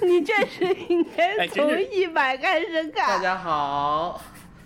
[0.06, 3.18] 你确实应该从一百开始大。
[3.18, 4.20] 家好，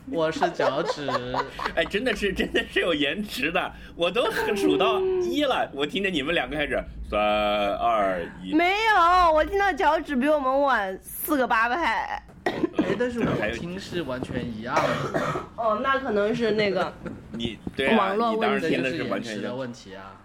[0.08, 1.08] 我是脚趾。
[1.74, 12.22] 哎，真的是真的是有延迟的，我都数到一了，我听着你们两个开始三二一，没有，我听到脚趾比我们晚四个八拍。
[12.44, 14.72] 哎，但是我听是完全一样
[15.12, 15.20] 的，
[15.56, 16.92] 哦，那可能是那个，
[17.32, 20.20] 你对啊，网络你当然问题听的问题啊。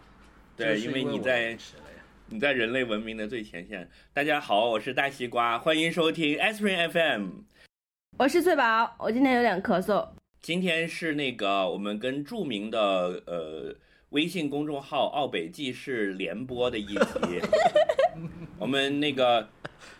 [0.55, 1.57] 对，因为你在
[2.31, 3.89] 你在人类文明的最前线。
[4.13, 7.29] 大家好，我是大西瓜，欢迎收听 Aspirin FM。
[8.19, 10.07] 我是翠宝，我今天有点咳嗽。
[10.39, 12.79] 今天是那个我们跟著名的
[13.25, 13.75] 呃
[14.09, 17.41] 微信公众号“奥北纪事”联播的一集，
[18.59, 19.49] 我们那个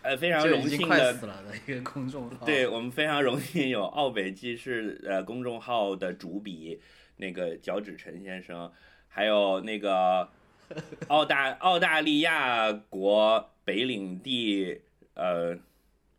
[0.02, 2.46] 呃非常这已经荣幸的快死了的一个公众号。
[2.46, 6.80] 对我们非常荣幸有奥北纪事呃公众号的主笔
[7.16, 8.70] 那个脚趾陈先生，
[9.08, 10.28] 还有那个
[11.08, 14.80] 澳大澳大利亚国北领地
[15.14, 15.54] 呃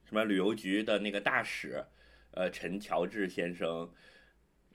[0.06, 1.84] 什么旅游局的那个大使
[2.32, 3.90] 呃陈乔治先生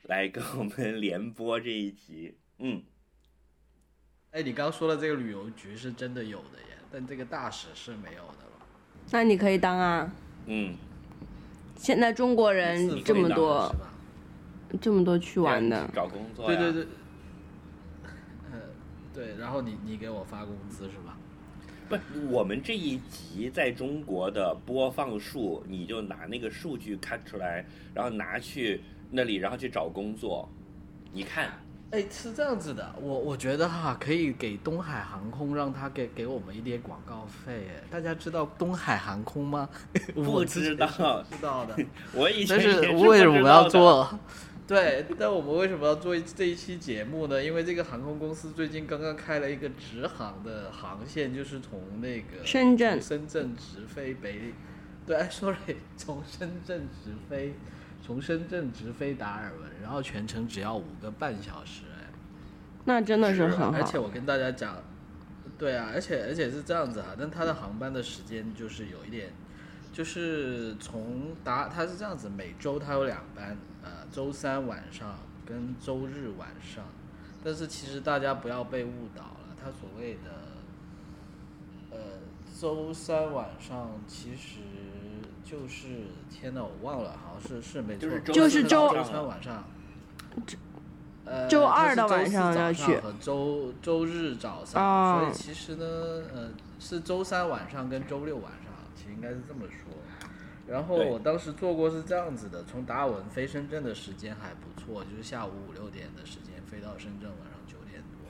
[0.05, 2.83] 来跟我们联播这一集，嗯，
[4.31, 8.67] 哎，你刚刚说的这个旅游局是真的有的耶，但这个大使是没有的了。
[9.11, 10.13] 那你可以当啊，
[10.47, 10.75] 嗯，
[11.77, 13.75] 现在中国人这么多？
[14.81, 16.93] 这么多去玩的，找工作呀对对对。
[19.17, 21.17] 呃，对，然后你你给我发工资是吧？
[21.89, 21.97] 不，
[22.31, 30.49] 我们这一集在中国的播放数，你就拿那个数据看出来，然后拿去那里，然后去找工作。
[31.13, 31.53] 你看，
[31.93, 37.69] 哎，是这样子的，我我觉得哈，可以给东海航空让他给给我们一点广告费。
[37.71, 39.69] 哎，大家知道东海航空吗？
[40.15, 40.87] 不我知道
[41.31, 41.77] 知道的。
[42.13, 43.69] 我以前但是为什么要？
[43.69, 44.19] 做？
[44.67, 47.41] 对，但我们为什么要做这一期节目呢？
[47.43, 54.53] 因为这个航空公司最近刚刚开了一个直航的航线，就是从那个深圳深圳直飞北，
[55.07, 57.55] 对哎， sorry，从深圳直飞，
[58.05, 62.11] 从深圳直飞达尔文，然后全程只要五个半小时，哎，
[62.87, 63.71] 那真的是很好。
[63.71, 64.83] 而且我跟大家讲，
[65.57, 69.31] 对啊，而且而且是这样子啊，但它的航班的时间就是有一点，
[69.97, 76.85] 就是从达它是这样子，每周它有两班，呃，周三晚上跟周日晚上，
[77.43, 80.31] 但是其实大家不要被误导了，它所谓的，
[81.93, 81.97] 呃，
[82.61, 84.59] 周三晚上其实
[85.43, 89.65] 就是天呐，我忘了，好像是是没错，就是周周周三晚上。
[91.25, 95.87] 呃，周二的晚上要去和周周日早上，哦所以其实呢，
[96.35, 99.93] 呃，是周三晚上跟周六晚上，其实应该是这么说。
[100.67, 108.27] 然后我当时做过是这样子的，从达尔文飞深圳的时间还不错，就是下午五六点的时间飞到深圳，晚上九点多。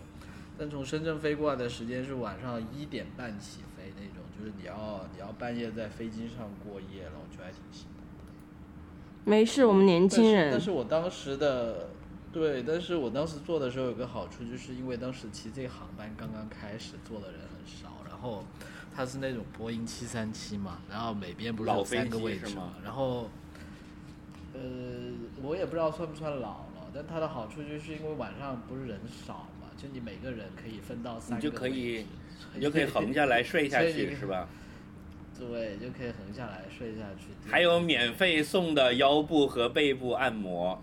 [0.58, 8.32] 但从深圳飞过来的时间是晚上一点半起飞那种，就是你要你要半夜在飞机上过夜了，我觉得还挺辛苦的。
[9.24, 11.88] 没事，我们年轻但是人但是我当时的
[12.30, 18.44] 对，但是我当时做的时候有个好处，就是因为当时其实这个航班刚刚开始，坐的人很少，然后
[18.96, 23.28] 它是那种波音七三七嘛，然后每边不是有三个位置嘛，然后
[24.54, 24.60] 呃，
[25.42, 32.06] 我也不知道算不算老了，但它的好处就是因为晚上不是人少嘛，就你每个人可以分到三你个位置，就可以，
[32.54, 34.48] 你就可以横下来睡下去是吧？
[35.38, 37.26] 对，就可以横下来睡下去。
[37.50, 40.82] 还有免费送的腰部和背部按摩，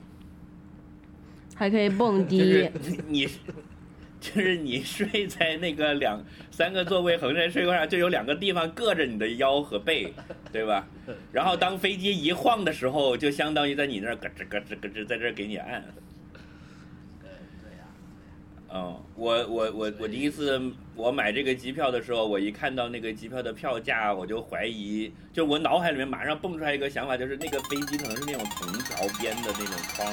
[1.55, 2.71] 还可以蹦就迪是，
[3.07, 3.27] 你。
[4.23, 10.13] 就是你睡在那个两三个座位横着睡过上，就有两个地方硌着你的腰和背，
[10.49, 10.87] 对吧？
[11.33, 15.83] 然后当飞机一晃的时候，就相当于在你那儿咯吱咯吱咯吱，在这儿给你按。
[17.21, 17.29] 对
[17.61, 17.83] 对呀、
[18.73, 30.09] 嗯，我我我我第一次我买这个机票的时候，我一看到那个机票的票价，我就怀疑，就我脑海里面马上蹦出来一个想法，就是那个飞机可能是那种藤条编的那种窗。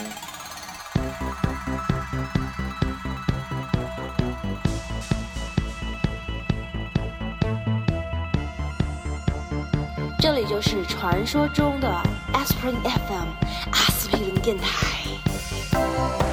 [10.40, 12.02] 里就是传说中的
[12.32, 13.28] Aspirin FM
[13.72, 16.29] 阿司匹林电台。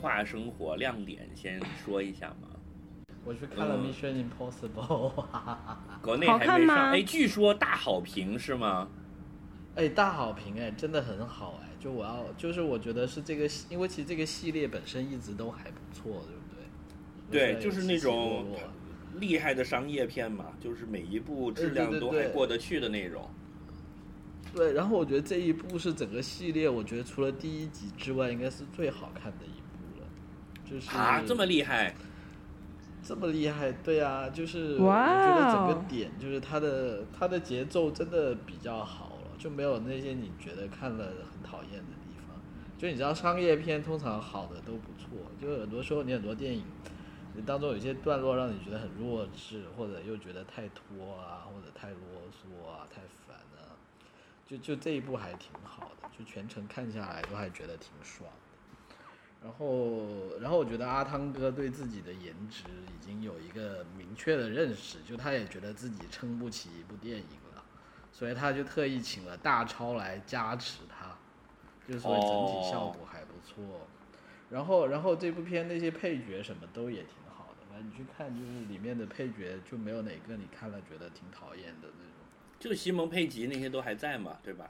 [0.00, 2.48] 化生活亮点先说一下嘛。
[3.22, 5.12] 我去看了《嗯 Mission Impossible
[6.00, 8.88] 》国内还没上，哎，据说大好评是吗？
[9.74, 11.68] 哎，大好评哎，真的很好哎。
[11.78, 16.54] 就我要，就是我觉得是这个，因为其实这个系列本身一直都还不错，对不
[17.30, 17.54] 对？
[17.54, 18.56] 对，就是那种
[19.16, 23.28] 厉害的商业片嘛，就是每一部质量都还过得去的那种。
[24.54, 29.59] 对，然后我觉得这一部是整个系列，我觉得除了第一集之外，应该是最好看的一。
[30.70, 31.94] 就是啊，这么厉害！
[33.02, 42.40] 这么厉害，对啊，就是我哇觉得整个哦点就是它的它的节奏真的比较好了，就没有那些你觉得看了很讨厌的地方。
[42.78, 46.62] 就你知道商业片通常好的都不错，就很多时候你很多电影，
[47.34, 51.98] 你当中有一些段落让你觉得很弱智，或者又觉得太拖啊，或者太啰
[52.30, 53.74] 嗦啊，太烦啊。
[54.46, 58.49] 就就这一部还挺好的，就全程看下来都还觉得挺爽的。
[59.42, 67.64] 然后，然后我觉得阿汤哥对自己的颜值已经有一个明确的认识，就他也觉得自己撑不起一部电影了，
[68.12, 71.16] 所以他就特意请了大超来加持他，
[71.88, 73.88] 就是所以整体效果还不错。
[74.50, 82.14] 然后，然后这部片那些配角什么都也挺好的，反正你去看就是里面的配角就没有哪个你看了觉得挺讨厌的那种。
[82.58, 84.68] 就西蒙佩吉那些都还在嘛，对吧？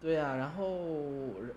[0.00, 0.64] 对啊，然后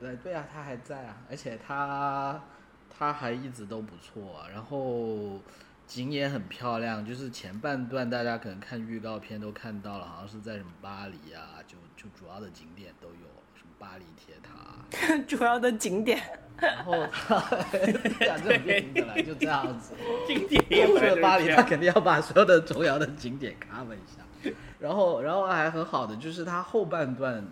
[0.01, 2.41] 呃，对啊，他还在啊，而且他
[2.89, 5.39] 他还一直都不错啊，然后
[5.87, 16.21] 景也很漂亮，就是前半段大家可能看预告片都看到了，好像是在什么巴黎啊，就就主要的景点都有，什么巴黎铁塔， 主要的景点。
[16.61, 17.39] 然后他
[18.23, 19.93] 讲这种电影本来就这样子，
[20.27, 24.53] 景点也去了巴黎，他肯定要把所有的重要的景点 cover 一下。
[24.79, 27.43] 然后，然后还很好的就是他后半段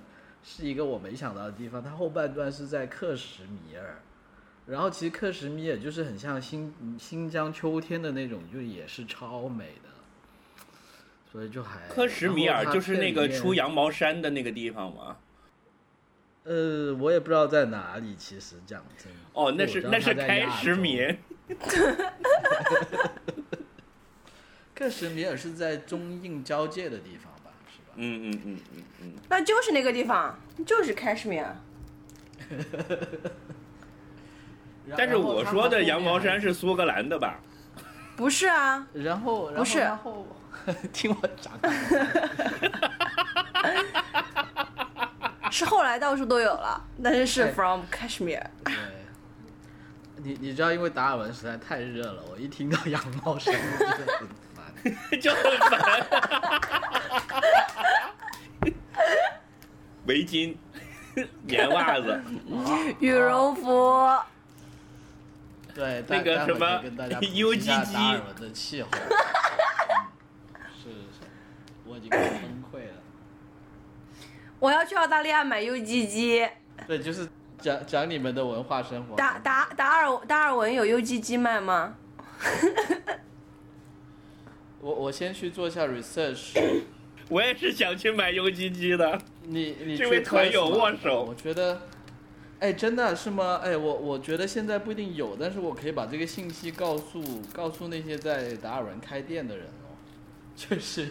[0.44, 4.02] 是一个我没想到的地方，它后半段是在克什米尔，
[4.66, 9.90] 然后其实克什米尔就是很像新新疆秋天的那种，就也是超美的，
[11.32, 15.18] 所以就还克什米尔就是那个出羊毛衫的那个地方吗。
[16.44, 21.00] 呃，我也不知道在哪里，其实讲真哦，那是那是开什米，
[24.74, 27.31] 克什米尔是在中印交界的地方？
[27.96, 31.56] 嗯嗯嗯嗯嗯，那就是那个地方，就是开什米尔。
[34.98, 37.40] 但是我说的羊毛衫，是苏格兰的吧？
[38.18, 40.28] 不是啊，然后然后不是然后
[40.94, 41.54] 听我讲，
[45.52, 48.42] 是后来到处都有了，但是是哎 from Kashmir。
[48.64, 48.74] 对，
[50.18, 53.96] 你你知道，因为达尔文实在太热了，我一听到羊毛衫我
[55.22, 56.08] 就很烦。
[60.08, 60.56] 围巾、
[61.46, 62.22] 棉袜子，
[63.00, 64.10] 羽绒服，
[65.76, 68.90] 对，那个什么可以跟大家普及 UGG 一下达尔文的气候。
[70.76, 71.22] 是是是，
[71.86, 72.94] 我已经快崩溃了。
[74.60, 76.50] 我要去澳大利亚买 UGG。
[76.88, 77.30] 对，就是
[77.60, 79.16] 讲讲你们的文化生活。
[79.16, 81.96] 达达达尔达尔文有 UGG 卖吗？
[84.82, 86.82] 我我先去做一下 research。
[87.30, 89.22] 我也是想去买 UGG 的。
[89.44, 91.82] 你你这位团友握手我觉得，
[92.60, 93.62] 哎，真的是吗？
[93.64, 97.22] 哎，我我觉得现在不一定有，但是我可以把这个信息告诉
[97.54, 99.96] 告诉那些在达尔文开店的人哦，
[100.58, 101.04] 就是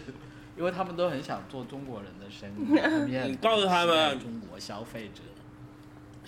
[0.55, 5.23] 因为他们都很想做中国人的生意，他们也你告诉他们中国消费者。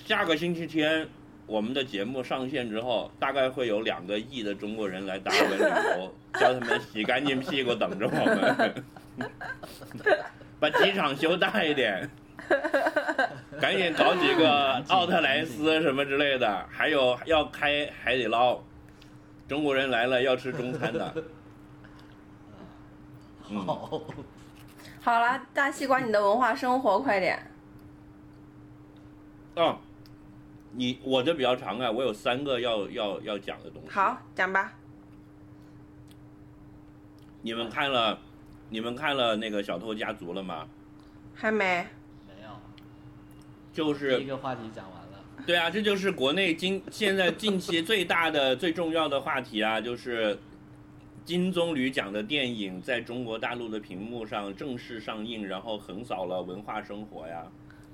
[0.06, 1.08] 下个星期天，
[1.46, 5.64] 我们的节目上线之后，大概会有两个亿的中国人来达尔文旅
[6.00, 8.84] 游，叫他们洗干净屁股等着我们，
[10.60, 12.10] 把机场修大一点，
[13.60, 18.60] 赶紧搞几个奥特莱斯什么之类的，还有要开海底捞，
[19.48, 21.14] 中国人来了要吃中餐的。
[23.50, 23.66] 嗯。
[23.66, 24.02] 好，
[25.02, 27.38] 好了，大西瓜，你的文化生活，快点。
[29.56, 29.78] 哦，
[30.76, 33.90] 你我这比较长啊，我有三个要要要讲的东西。
[33.90, 34.74] 好，讲吧。
[37.42, 38.20] 你们看了，
[38.70, 40.68] 你们看了那个《小偷家族》了吗？
[41.36, 41.86] 还没。
[42.26, 42.50] 没有，
[43.74, 45.20] 第一就是个话题讲完了。
[45.46, 50.40] 对啊，这就是国内今 现在近期最大的、 最重要的话题啊，就是
[51.26, 57.46] 金棕榈奖的电影在中国大陆的屏幕上正式上映，然后横扫了文化生活呀。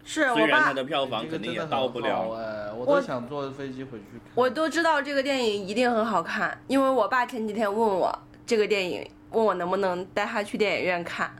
[0.03, 4.21] 是我爸，虽然它的票房肯定也到不了，哎，我我都想坐飞机回去看。
[4.35, 11.31] 我都知道这个电影一定很好看，因为我爸前几天问我这个电影，问我能不能带他去电影院看。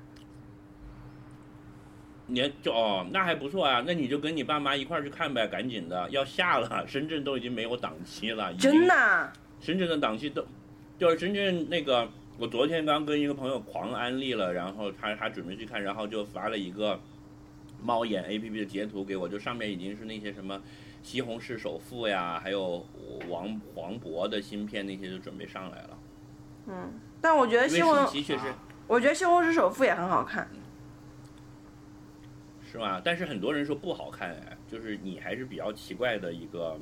[2.31, 9.33] 你就哦，那还不错啊，那你就跟你爸妈一块儿去看呗，赶紧的，要下了，深圳都已经没有档期了，真的啊？
[9.59, 10.45] 深圳的档期都
[10.99, 16.99] 就是深圳那个，我昨天刚跟一个朋友狂安利了，然后他他准备去看，然后就发了一个
[17.81, 20.62] 猫眼 A P P 的截图给我，就上面已经是那些什么
[21.01, 22.86] 西红柿首富呀，还有
[23.27, 25.98] 王黄渤的芯片那些就准备上来了。
[26.67, 28.57] 嗯，但我觉得西红柿，确实啊
[28.88, 30.50] 我觉得西红柿首富也很好看。
[32.71, 33.01] 是吗？
[33.03, 36.77] 但是很多人说不好看哎，就是你还是比较奇怪的一个，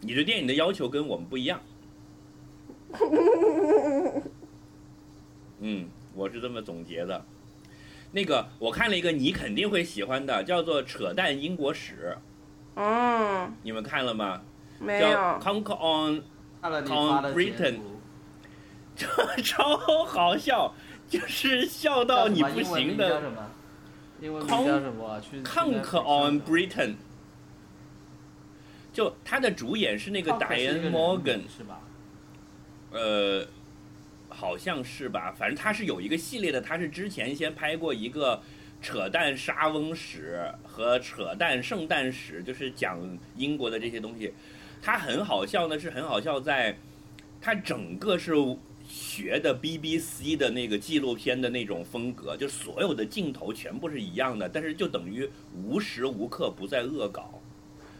[0.00, 1.60] 你对电影的要求跟我们不一样。
[5.60, 7.24] 嗯，我是这么总结的。
[8.10, 12.16] 那个我看了一个你肯定会喜欢的，叫做《扯淡英国史》，
[12.80, 14.40] 嗯，你们看了吗？
[14.78, 15.16] 没叫有。
[15.40, 16.22] Conquer on，
[16.62, 17.76] 看了你发的截 Britain
[18.96, 20.72] 图，超好笑，
[21.08, 23.08] 就是笑到你不行的。
[23.08, 23.50] 叫什么？
[24.20, 25.20] 英文名叫什么？
[25.20, 26.94] 去 Conquer on Britain，
[28.92, 31.80] 就他的主演是那个 Diane Morgan，是吧？
[32.90, 33.46] 呃，
[34.38, 38.40] 好像是吧，反正他是有一个系列的，他是之前先拍过一个
[38.80, 43.00] 扯淡沙翁史和扯淡圣诞史，就是讲
[43.36, 44.32] 英国的这些东西。
[44.80, 46.78] 他很好笑呢，是很好笑在，
[47.40, 48.32] 他整个是
[48.88, 57.42] 学的 BBC 的那个纪录片的那种风格，就所有的镜头全部是一样的，但是就等于无时无刻不在恶搞，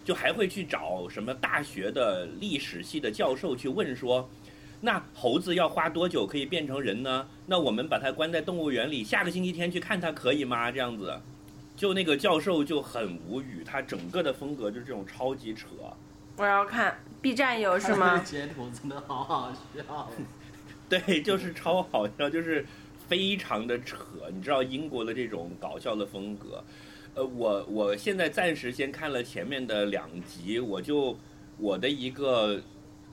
[0.05, 4.31] 就还会去找什么大学的历史系的教授去问说。
[4.81, 7.27] 那猴子要花多久可以变成人呢？
[7.47, 10.71] 那我们把它关在动物园里，下个星期天去看它可以吗？
[10.71, 11.21] 这样子，
[11.77, 15.67] 就那个教授就很无语，他整个的风格就是这种超级扯。
[16.37, 18.19] 我要看 B 站有是吗？
[18.19, 20.09] 截图真的好好笑。
[20.89, 22.65] 对，就是超好笑，就是
[23.09, 23.97] 非常的扯。
[24.33, 26.63] 你知道英国的这种搞笑的风格，
[27.15, 31.19] 呃，我我现在暂时先看了前面的两集，我就
[31.59, 32.61] 我的一个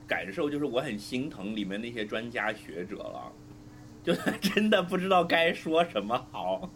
[0.07, 3.31] 感受就是我很心疼里面那些专家学者了，
[4.03, 6.69] 就是 真的不知道该说什么好。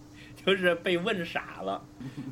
[0.46, 1.84] 就是被问傻了，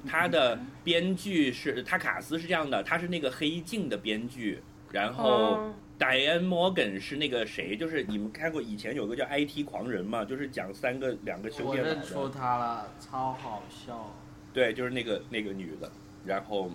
[0.08, 4.62] 他的编剧是他卡斯是这样的，他是那个《黑镜》的编剧，
[4.92, 7.76] 然后哦，Diane Morgan 是那个谁？
[7.76, 14.16] 就是你们看过以前有个叫 IT 狂人嘛，就是讲三个两个修我电脑认出的，他了，超好笑。
[14.54, 15.92] 对，就是那个那个女的。
[16.26, 16.72] 然后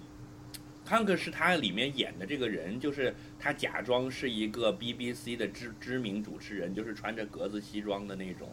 [0.85, 8.49] 康克是他里面演的这个人，就是他假装是一个 BBC 的知知名主持人，就是穿着格子西装的那种。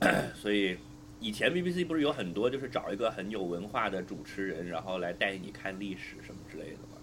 [0.34, 0.76] 所以
[1.20, 6.98] 以前 BBC 不是有很多就是找一个很有文化的主持人，然后来带你看历史什么之类的嘛。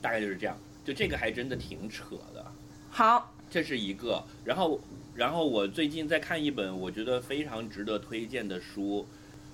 [0.00, 2.44] 大概就是这样，就这个还真的挺扯的。
[2.90, 4.24] 好，这是一个。
[4.44, 4.80] 然后，
[5.14, 9.06] 然后我最近在看一本我觉得非常值得推荐的书，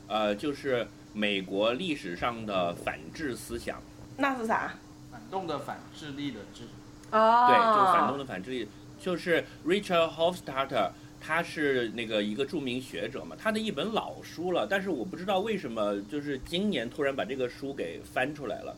[0.06, 0.87] 呃，就是
[1.18, 3.82] 美国历史上的反智思想。
[4.16, 4.72] 那是啥？
[5.10, 6.62] 反动的反，智力的智。
[7.10, 8.68] 哦，对，就是反动的反智力，
[9.00, 18.76] 就是 Richard Hofstadter，他是那个一个著名学者嘛，他的一本老书了，但是我不知道为什么，就是今年突然把这个书给翻出来了。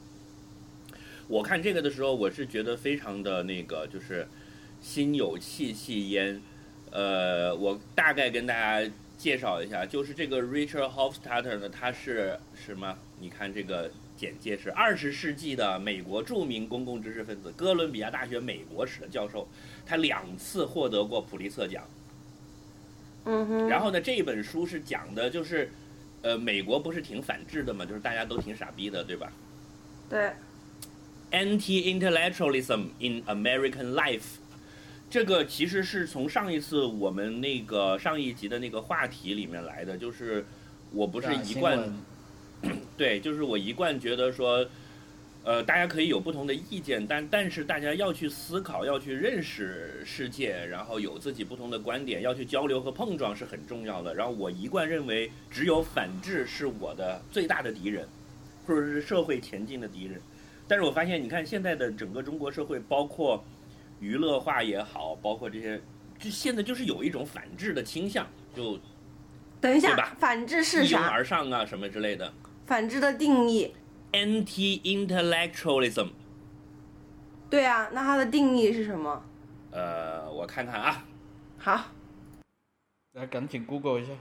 [1.29, 4.27] 我看这个的时候，我是觉得非常的那个，就是
[4.81, 6.41] 心有戚戚焉。
[6.91, 8.91] 呃，我大概跟大家
[9.21, 12.97] 介绍一下，就是这个 Richard Hofstadter 呢，他是什么？
[13.19, 19.47] 你看这个简介是二十世纪的美国著名公共知识分子，哥伦比亚大学美国史的教授，
[19.85, 21.85] 他两次获得过普利策奖。
[23.27, 25.71] 嗯哼，然后呢，这本书是讲的就是，
[26.23, 29.31] 呃，美国不是挺反制的嘛，就是大家都挺傻逼的，对吧
[30.09, 30.31] 对
[31.31, 34.39] ，？Anti-intellectualism in American Life，
[35.11, 40.47] 这个其实是从上一次我们那个上一集的那个话题里面来的，就是
[40.93, 41.79] 我不不是一贯
[42.97, 44.65] 对，就是我一贯觉得说，
[45.43, 54.15] 呃，大家可以有不同的意见，但但是大家要去思考，要去认识世界，然后有自己不同的观点，要去交流和碰撞是很重要的。
[54.15, 58.07] 然后我一贯认为，只有反制是我的最大的敌人，
[58.65, 60.21] 或者是社会前进的敌人。
[60.69, 63.43] 但是我发现，你看现在的整个中国社会，包括
[64.01, 65.81] 娱乐化也好，包括这些，
[66.19, 68.79] 就现在就是有一种反制的倾向，就
[69.61, 71.01] 等一下对吧，反制是一拥？
[71.01, 72.33] 而上啊什么之类的。
[72.67, 73.73] 反制的定义
[74.13, 76.09] ，Anti-intellectualism，
[77.51, 79.23] 对啊，那它的定义是什么？
[79.73, 81.05] 呃，我看看啊，
[81.59, 81.85] 好，
[83.13, 84.13] 来赶紧 Google 一下。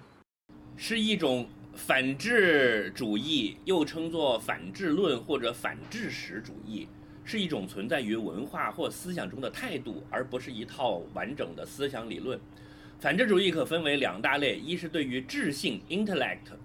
[0.76, 6.88] 是一种反智主义，又称作反智论或者反智史主义，
[7.30, 12.40] 是一种存在于文化或思想中的态度，而不是一套完整的思想理论。
[13.00, 16.58] 反智主义可分为两大类，一是对于智性 （intellect）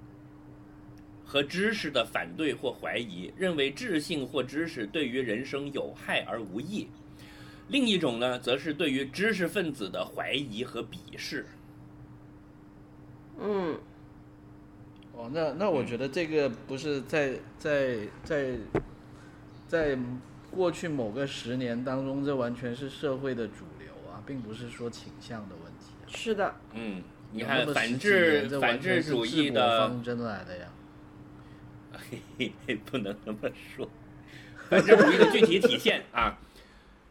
[1.23, 6.87] 和知识的反对或怀疑，认为智性或知识对于人生有害而无益；
[7.69, 11.45] 另一种呢，则是对于知识分子的怀疑和鄙视。
[13.39, 13.79] 嗯，
[15.13, 18.57] 哦，那那我觉得这个不是在在在
[19.69, 19.99] 在
[20.55, 26.07] 过去某个十年当中，这完全是社会的主流啊，并不是说倾向的问题、啊。
[26.07, 30.69] 是的，嗯，你看反制反制主义的方针来的呀。
[31.93, 33.39] 嘿嘿嘿，不能这么
[33.77, 33.89] 说。
[34.69, 36.39] 反智主义的具体体现啊，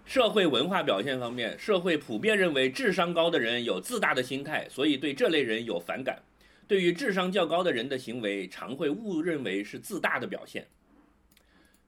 [0.05, 6.21] 社会文化表现方面，社会普遍认为智商高的人有自大的心态，所以对这类人有反感。
[6.67, 10.65] 对于智商较高的人的行为，常会误认为是自大的表现，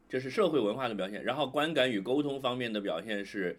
[0.07, 1.24] 这是社会文化的表现。
[1.24, 3.57] 然后观感与沟通方面的表现是，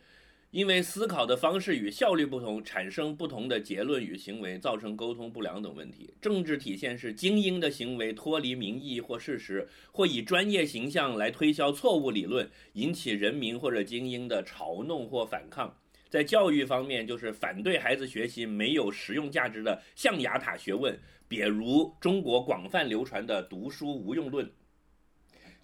[0.52, 6.14] 因为思考的方式与效率不同，产生不同的结论与行为，造成沟通不良等问题。
[6.20, 15.74] 政治体现是精英的行为脱离民意或事实，或以专业形象来推销错误理论，引起人民或者精英的嘲弄或反抗。
[16.08, 24.48] 在教育方面，就是反对孩子学习没有实用价值的象牙塔学问，比如中国广泛流传的“读书无用论”。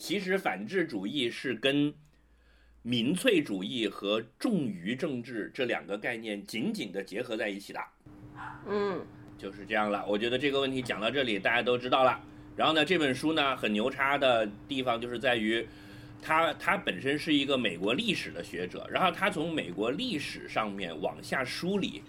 [0.03, 1.95] 其实，反智主义是跟
[2.83, 7.81] 民粹主义和重于政治这两个概念紧紧的结合在一起的。
[8.67, 9.01] 嗯
[9.39, 10.05] 就是这样了。
[10.09, 12.21] 我觉得这个问题讲到这里，大家都知道了。
[12.57, 15.65] 然后呢，这本书呢很牛叉的地方就是在于，
[16.21, 22.03] 他他本身是一个美国历史的学者，然后他从美国历史上面往下梳理，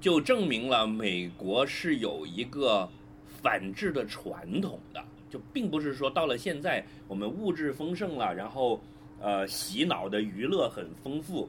[0.00, 2.88] 就证明了美国是有一个
[3.42, 8.78] 反制的传统的，就并不是说到了现在我们物质丰盛了，然后
[9.18, 11.48] 呃洗脑的娱乐很丰富，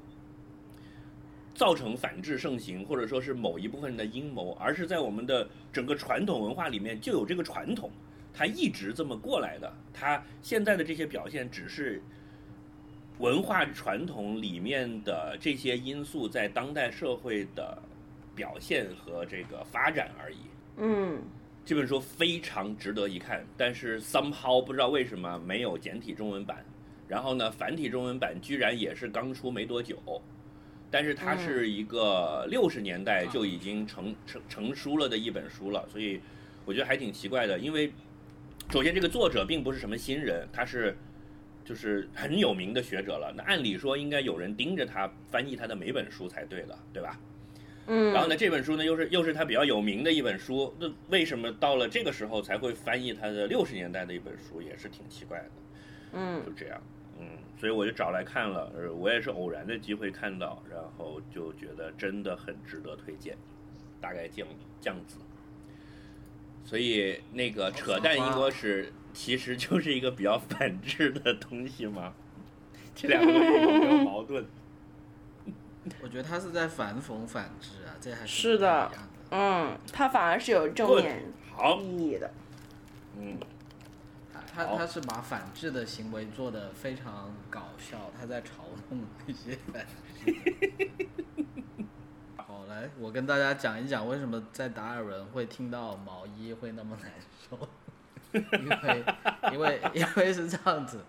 [1.54, 7.92] 造成反制盛行，或者说是某一部分人的阴谋，而是在我们的整个传统文化里面就有这个传统，
[8.34, 9.70] 它一直这么过来的。
[9.94, 12.02] 它现在的这些表现只是
[13.20, 17.78] 文化传统里面的这些因素在当代社会的
[18.34, 20.38] 表现和这个发展而已。
[20.78, 21.22] 嗯
[21.66, 26.64] 这本书非常值得一看，但是 somehow 不知道为什么没有简体中文版，
[27.08, 29.98] 然后呢，繁体中文版居然也是刚出没多久，
[30.92, 36.20] 但是它是一个六十年代就已经成成成书了的一本书了，所以
[36.66, 37.94] 我觉得还挺奇怪的，因为
[38.70, 40.98] 首先这个作者并不是什么新人，他是
[41.64, 47.18] 就是很有名的学者了，那按理说应该有人盯着他翻译他的每本书才对的，对吧？
[47.88, 55.50] 嗯，然后呢，这本书呢又是又是他比较有名的一本书，那为什么到了这个时候才会翻译他的六十年代的一本书，也是挺奇怪的。
[56.14, 56.82] 嗯就这样，
[57.20, 57.28] 嗯，
[57.60, 63.36] 所以我就找来看了，呃，我也是偶然的机会看到，然后就觉得真的很值得推荐，
[64.00, 64.48] 大概这样
[64.80, 65.18] 这样子。
[66.64, 72.14] 所以那个扯淡英国史其实就是一个比较反智的东西嘛？
[72.96, 74.46] 这两个东西有没有矛盾？
[76.02, 79.10] 我觉得他是在反讽反制啊，这还是的不太一样的。
[79.32, 82.32] 嗯，他反而是有正面好，意义的。
[83.18, 83.38] 嗯，
[84.32, 88.48] 他他他是把反制的行为做得非常搞笑，他在嘲
[88.90, 89.86] 弄那些反
[90.24, 90.90] 制。
[92.38, 97.12] 好，来，我跟大家讲一讲为什么在达尔文会听到毛衣会那么难
[97.50, 97.68] 受，
[98.34, 99.04] 因为
[99.52, 101.04] 因为因为是这样子，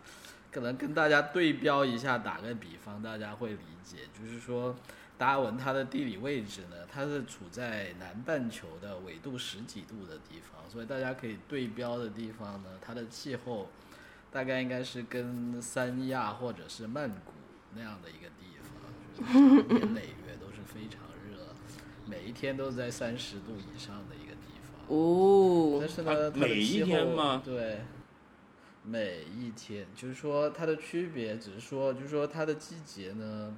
[0.54, 4.74] 可能跟大家对标一下，打个比方，大家会理解，就是说。
[5.16, 13.68] 达尔文它的地理位置呢，它是处在南半球的纬度十几度的地方，所以大家可以对标的地方呢，它的气候
[14.32, 17.32] 大概应该是跟三亚或者是曼谷
[17.76, 18.74] 那样的一个地方，
[19.16, 21.54] 就是长年累月都是非常热，
[22.06, 24.96] 每一天都是在三十度以上的一个地方。
[24.96, 27.78] 哦但，是呢，啊它每一天吗对，
[28.86, 33.56] 每一天，就是说它的区别，只是说，就是说它的季节呢，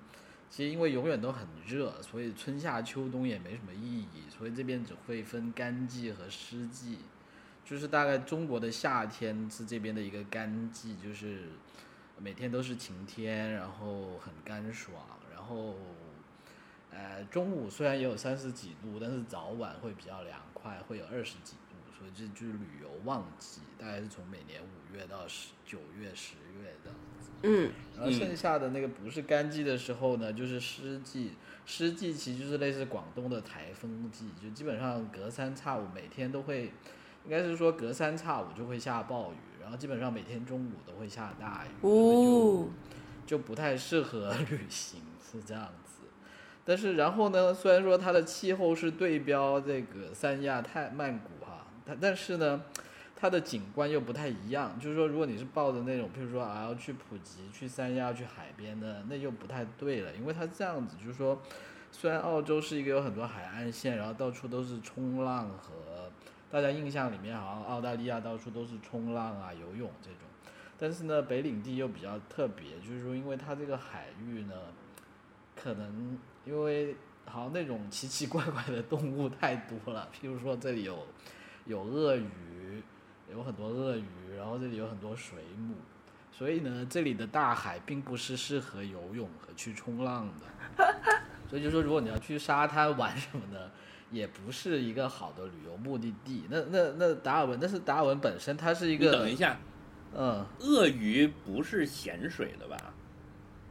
[0.48, 6.98] 其实因为永远都很热，所以春夏秋冬也没什么意义，所以这边只会分干季和湿季。
[7.64, 11.48] 就是大概中国的夏天是这边的一个干季，就是
[12.16, 14.94] 每天都是晴天，然后很干爽，
[15.34, 15.74] 然后
[16.92, 21.56] 呃中午虽然也有三十几度，但是早晚会比较凉快，会有二十几，
[21.96, 27.30] 所以这就是旅游旺季，大概是从每年五月到十九月、十月这样子。
[27.42, 31.32] 嗯然后剩下的那个不是干季的时候呢，就是湿季。
[31.64, 36.72] 湿季其实就是类似广东的台风季，就基本上隔三差五每天都会，
[37.24, 42.68] 应该是说隔三差五就会下暴雨，然后基本上每天中午都会下大雨，哦
[43.26, 46.04] 就就不太适合 旅行，是这样子。
[46.64, 51.36] 但是然后呢，虽然说它的气候是对标这个三亚、泰曼谷哈，
[51.87, 52.64] 但但是呢，
[53.14, 54.79] 它的景观又不太一样。
[54.81, 61.40] 就是说，如果你是抱着那种，譬如说啊要去普吉、去三亚、去海边的，那又不太对了，因为它这样子，就是说，
[61.92, 66.11] 虽然澳洲是一个有很多海岸线，然后到处都是冲浪和
[66.51, 70.20] 大家印象里面好像澳大利亚到处都是冲浪啊、游泳这种，
[70.79, 74.55] 但是呢，北领地又比较特别，就是说，因为它这个海域呢，
[75.55, 76.94] 可能因为
[77.25, 81.07] 好像那种奇奇怪怪的动物太多了，譬如说这里有
[81.66, 82.83] 有鳄鱼，
[83.31, 84.05] 有很多鳄鱼，
[84.37, 85.74] 然后这里有很多水母，
[86.33, 90.94] 所以呢，这里的大海并不是适合游泳和去冲浪的。
[91.50, 93.70] 所以就说，如果你要去沙滩玩什么的，
[94.11, 96.46] 也不是一个好的旅游目的地。
[96.50, 99.57] 那那那达尔文，但是达尔文本身它是一个，等一下，
[100.14, 102.76] 嗯，鳄鱼不是咸水的吧？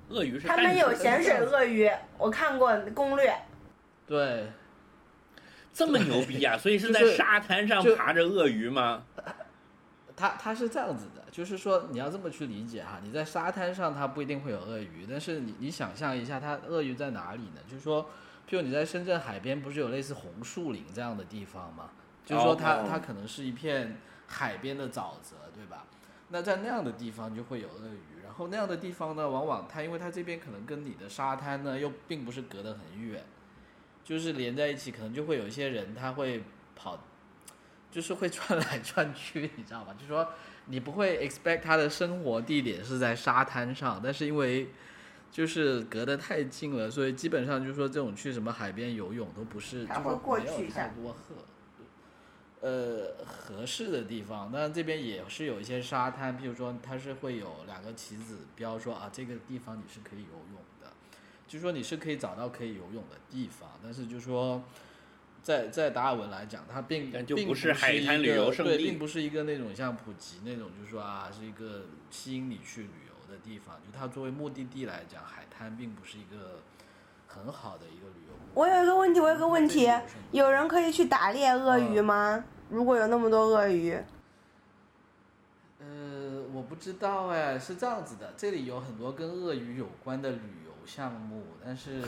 [0.10, 3.34] 鳄鱼是他淡水的们有咸水鳄鱼，我看过攻略。
[4.06, 4.48] 对，
[5.76, 6.56] 这么牛逼啊！
[6.58, 9.04] 所以是在沙滩上爬着鳄鱼吗？
[10.16, 17.60] 它它是这样子的，就是说你要这么去理解哈，你在沙滩上它不一定会有鳄鱼，但是你你想象一下，它鳄鱼在哪里呢？
[17.70, 18.04] 就是说，
[18.50, 21.90] 譬如你在深圳海边，不是有类似红树林这样的地方吗？
[22.26, 25.86] 就是说它哦它可能是一片海边的沼泽，对吧？
[26.30, 33.22] 那在那样的地方就会有鳄鱼，然后那样的地方呢，往往它因为它这边可能跟你的沙滩呢又并不是隔得很远，
[34.06, 36.44] 就是连在一起，可能就会有一些人他会
[36.76, 37.04] 跑，
[37.92, 39.94] 就是会转来转去，你知道吧？
[39.96, 40.30] 就是说
[40.68, 44.70] 你不会 expect 他的生活地点是在沙滩上，但是因为
[45.32, 51.36] 就是隔得太近了，所以基本上就是说这种去什么海边游泳都不是，他会就是说没有过去一下太多合
[52.62, 54.52] 呃合适的地方。
[54.52, 60.65] 当然这边也是有一些沙滩，譬如说它是会有两个旗子标说啊这个地方你是可以游泳的，
[61.48, 64.64] 就是说你是可以找到可以游泳的地方，但是就是说。
[65.46, 73.76] 在在达尔文来讲，它并但就并不不是海滩旅游胜对，地并不是一个那种像普吉那种，就是说啊，是一个吸引你去旅游的地方。
[73.76, 76.62] 就它作为目的地来讲，海滩并不是一个
[77.28, 78.34] 很好的一个旅游。
[78.56, 79.88] 我有一个问题，我有个问题
[80.32, 82.44] 有人可以去打猎鳄鱼吗？
[82.72, 83.96] 如果有那么多鳄鱼，
[85.78, 92.02] 呃，我不知道哎，是这样子的，这里有很多跟鳄鱼有关的旅游项目，但是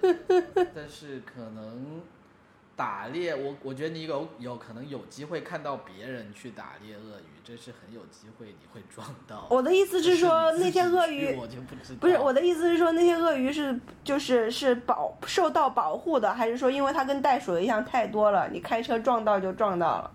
[0.74, 2.00] 但是可能
[2.74, 9.46] 打猎，我我觉得你有有可能有机会看到别人去打猎鳄鱼，这是很有机会你会撞到。
[9.50, 12.00] 我的意思是说那些鳄鱼我就不知道。
[12.00, 20.10] 不是我的意思是说那些鳄鱼是就是是保受到保护的，还是说因为它跟袋鼠一样太多了，你开车撞到就撞到了？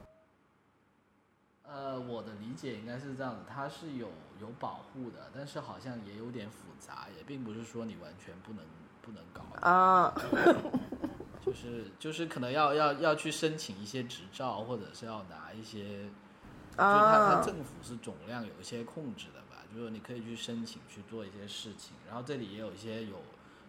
[1.70, 4.08] 呃，我的理解应该是这样子，它是有
[4.40, 8.64] 有保护的，但是好像也有点复杂，也并不是说你完全不能
[9.02, 9.42] 不能搞。
[9.68, 10.14] 啊，
[11.46, 16.10] 就是就是可能要要要去申请一些执照，或者是要拿一些，就是
[16.78, 23.18] 它它啊，政府是总量有一些控制的吧，就是你可以去申请去做一些事情，然后这里也有一些有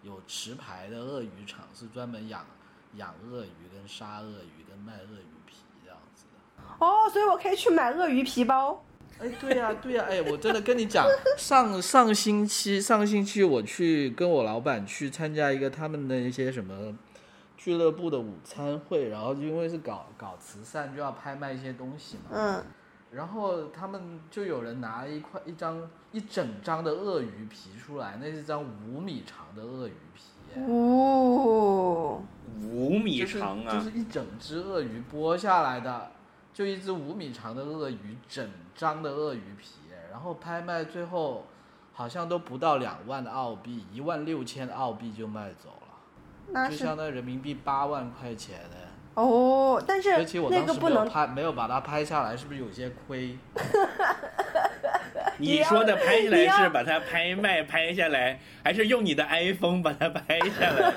[0.03, 2.45] 有持牌的鳄鱼场，是专门养
[2.95, 6.85] 养鳄鱼跟杀鳄鱼跟卖鳄鱼皮这样子的。
[6.85, 8.85] 哦，所以我可以去买鳄鱼皮包。
[9.21, 16.95] 哎，对呀、对呀、哎，我真的跟你讲，上上星期上星期我去跟我老板去参加一个他们的一些什么
[17.57, 22.31] 俱乐部的午餐会，然后就因为是搞搞慈善，就要拍卖一些东西嘛。
[22.33, 22.65] 嗯，
[23.11, 32.23] 然后他们就有人拿了一块一张一整张的鳄鱼皮出来，那是张五米长的鳄鱼皮，哦，
[32.63, 33.75] 五米就是长啊！
[33.75, 36.13] 就是一整只鳄鱼剥下来的，
[36.59, 39.69] 就一只五米长的鳄鱼，整张的鳄鱼皮，
[40.11, 41.47] 然后拍卖最后
[41.93, 45.95] 好像都不到两万的澳币，一万六千澳币就卖走了，
[46.49, 48.77] 那就相当于人民币八万块钱呢。
[49.15, 53.39] 哦，但是而且我那当时没有个不能拍，没有把它拍下来，是不是有些亏？
[55.39, 60.93] 你说的拍下来是把它拍卖拍下来，还是用你的 iPhone 把它拍下来？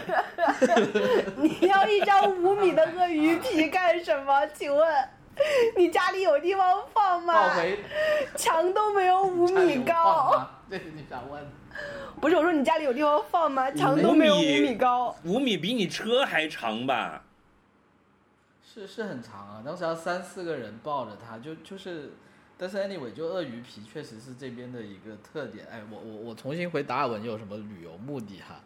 [1.38, 4.48] 你要一张五米的鳄鱼皮干什么？
[4.48, 5.08] 请问
[5.78, 7.52] 你家里有地方放吗
[8.36, 10.50] 墙都没有五米高。。
[10.70, 11.44] 这是你想问？
[12.20, 13.72] 不是，我说你家里有地方放吗？
[13.72, 15.16] 墙都没有五米高。
[15.24, 17.24] 五米比你车还长吧？
[18.64, 22.14] 是是很长啊，当时要三四个人抱着它，就就是，
[22.58, 25.66] 但是 anyway，就鳄鱼皮确实是这边的一个特点。
[25.70, 28.62] 哎，我我我重新回达尔文有什么旅游目的哈？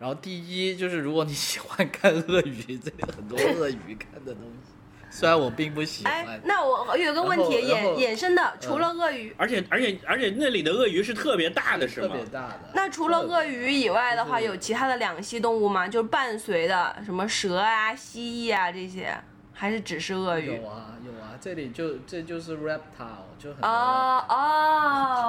[0.00, 4.73] 然后第一就是如果你喜欢看鳄鱼，这里很多鳄鱼看的东西，
[5.14, 6.40] 虽然我并不喜哎欢，。
[6.42, 12.24] 那我有个问题衍衍生的，除了鳄鱼，而且而且而且那里的鳄鱼是特别大的，是吗特别？
[12.26, 12.60] 大的。
[12.72, 15.86] 那除了鳄鱼以外的话，有其他的两栖动物吗？
[15.86, 19.16] 就是伴随的什么蛇啊、蜥蜴啊这些。
[19.56, 20.68] 还是只是鳄鱼有？
[20.68, 24.24] 啊有啊，这里就这就是 reptile，就很多哦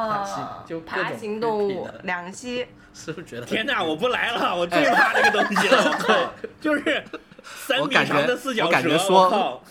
[0.10, 2.66] 爬行哦，就爬行动物，两栖。
[2.92, 7.04] 是不是觉得天哪，我不来了，我最怕这个东西了，我靠， 就是
[7.44, 9.62] 三米我感觉长的四脚我感觉蛇，说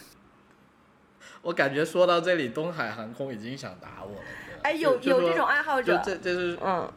[1.44, 4.22] 我感觉说到这里，东海航空已经想打我了。
[4.62, 6.90] 哎，有有这种爱好者，就这这是嗯，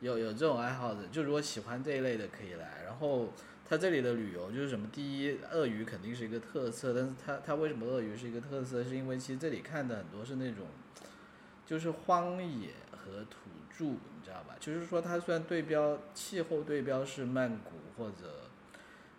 [0.00, 2.82] 有有这种爱好者，就如果喜欢这一类的可以来。
[2.84, 3.32] 然后
[3.66, 4.86] 它这里的旅游就是什么？
[4.92, 8.84] 第一，鳄鱼肯定是一个特色，但是它它为什么鳄鱼是一个特色？
[8.84, 10.66] 是因为其实这里看的很多是那种，
[11.64, 14.54] 就是荒野和土著，你知道吧？
[14.60, 18.37] 就是说它虽然对标气候对标是曼谷或者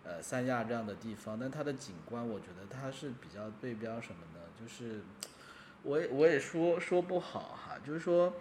[0.04, 4.40] 呃三亚这样的地方，但它的景观我觉得它是比较对标什么呢？
[4.60, 5.00] 就是
[5.82, 8.32] 我也我也说说不好哈，就是说。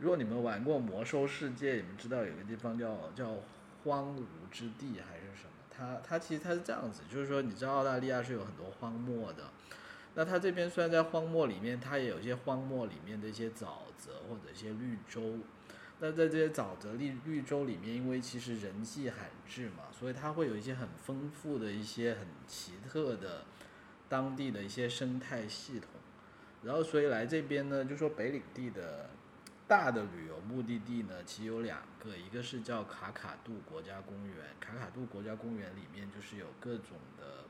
[0.00, 3.36] 如果你们玩过《魔兽世界》，你们知道有个地方叫叫
[3.84, 5.52] 荒芜之地还是什么？
[5.70, 9.44] 它它其实它是这样子，就是说你知道澳大利亚是有很多荒漠的，
[10.16, 15.38] 那它这边虽然在荒漠里面，它也有一些荒漠里面的一些沼泽或者一些绿洲。
[16.00, 23.44] 那在这些沼泽绿绿洲里面，因为其实人迹罕至嘛，所以它会有一些很丰富的一些很奇特的
[24.08, 25.88] 当地的一些生态系统。
[26.62, 29.08] 然后所以来这边呢，就说北领地的
[29.68, 34.36] 大的旅游目的地呢，其实有两个，一个是叫卡卡杜国家公园。
[34.60, 37.44] 卡卡杜国家公园里面就是有各种的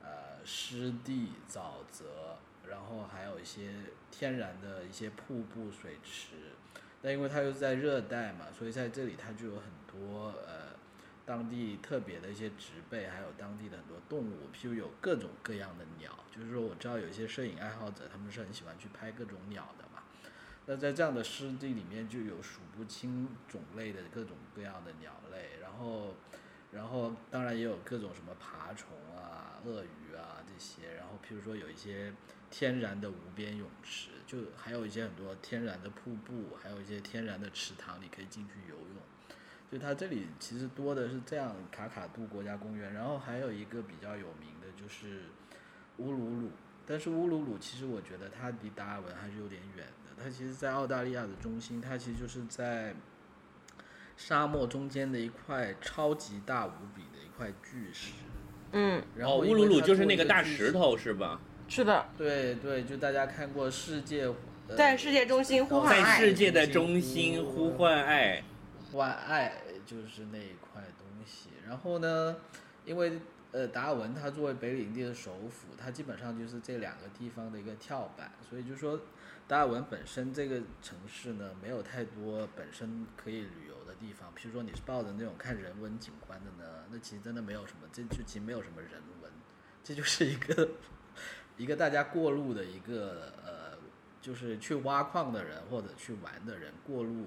[0.00, 3.72] 呃湿地、沼泽，然后还有一些
[4.10, 6.54] 天然的一些瀑布、水池。
[7.00, 10.76] 但因为它又是在热带嘛，所以在这里它就有很多呃
[11.24, 16.12] 当地特别的一些植被，还有当地的很多动物，譬如有各种各样的鸟。
[16.34, 20.02] 就是说，我知道有一些摄影爱好者，他们是很喜欢去拍各种鸟的嘛。
[20.66, 26.14] 那在这样的湿地里面，就有数不清种类的各种各样的鸟类，然后，
[26.70, 32.12] 然后当然也有各种什么爬虫啊、鳄鱼啊这些，然后譬如说有一些
[32.50, 38.96] 天然的无边泳池，就还有一些很多天然的瀑布，还有一些天然的池塘，你可以进去游泳。
[39.70, 45.24] 就它这里其实多的是这样卡卡杜国家公园，然后还有一个比较有名的就是
[45.98, 46.50] 乌鲁鲁，
[46.86, 50.22] 但是乌鲁鲁其实我觉得它离达尔文还是有点远的。
[50.22, 52.94] 它其实，在澳大利亚的中心，它其实就是在
[54.16, 58.14] 沙漠中间的一块超级大无比的一块巨石。
[58.72, 61.40] 嗯，哦，然后乌鲁鲁就是那个大石头是吧？
[61.68, 64.24] 是的，对对，就大家看过世界，
[64.68, 68.42] 呃、在世界中心呼唤在爱世界的中心呼唤爱，
[68.90, 69.52] 唤爱
[69.84, 71.50] 就是那一块东西。
[71.66, 72.36] 然后呢，
[72.86, 73.20] 因为
[73.52, 78.98] 呃达尔文它作为北领地的首府，它基本上就是这两个地方的一个跳板，所以就说
[79.46, 84.30] 达尔文本身这个城市呢，没有太多本身可以旅游的地方。
[84.34, 88.90] 譬如说你是抱着那种看人文景观的呢，那其实真的没有什么，这就其实没有什么人
[89.22, 89.30] 文，
[89.84, 90.68] 这就是一个
[91.58, 93.76] 一个大家过路的一个呃，
[94.22, 97.26] 就是去挖矿的人或者去玩的人过路。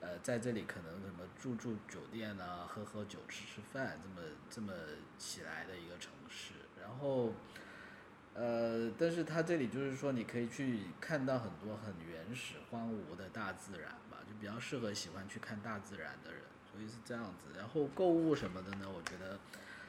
[0.00, 4.72] 呃，在这里可能什么住住酒店啊，喝喝酒、吃吃饭，这么这么
[5.18, 6.54] 起来的一个城市。
[6.80, 7.34] 然后，
[8.32, 16.40] 呃，但是它这里就是说，你可以去看到很多很原始、荒芜的大自然吧，就比较适合喜欢去看大自然的人，
[16.72, 17.58] 所以是这样子。
[17.58, 19.38] 然后购物什么的呢，我觉得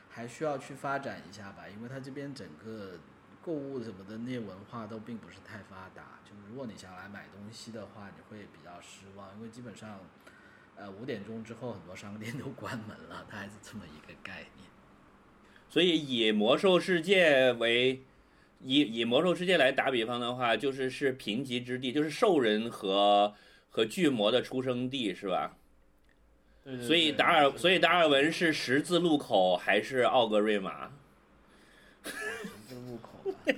[0.09, 2.99] 还需要去发展一下吧，因为它这边整个
[3.43, 6.19] 购物什么的那些文化都并不是太发达。
[6.23, 9.99] 就是如果你想来买东西的话，你会比较失望，因为基本上，
[10.75, 14.69] 呃，五点钟之后很多商店都关门了，它还是这么一个概念。
[15.69, 18.03] 所以以魔兽世界为
[18.59, 23.33] 以以魔兽世界来打比方的话，就是是贫瘠之地，就是兽人和
[23.69, 25.57] 和巨魔的出生地，是吧？
[26.63, 30.91] 对所以达尔，所以达尔文是十字路口还是奥格瑞玛？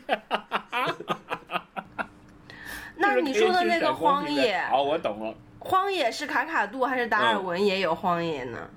[2.95, 5.33] 那你说的那个荒野，好，我懂了。
[5.59, 8.69] 荒野是卡卡杜还是达尔文也有荒野呢？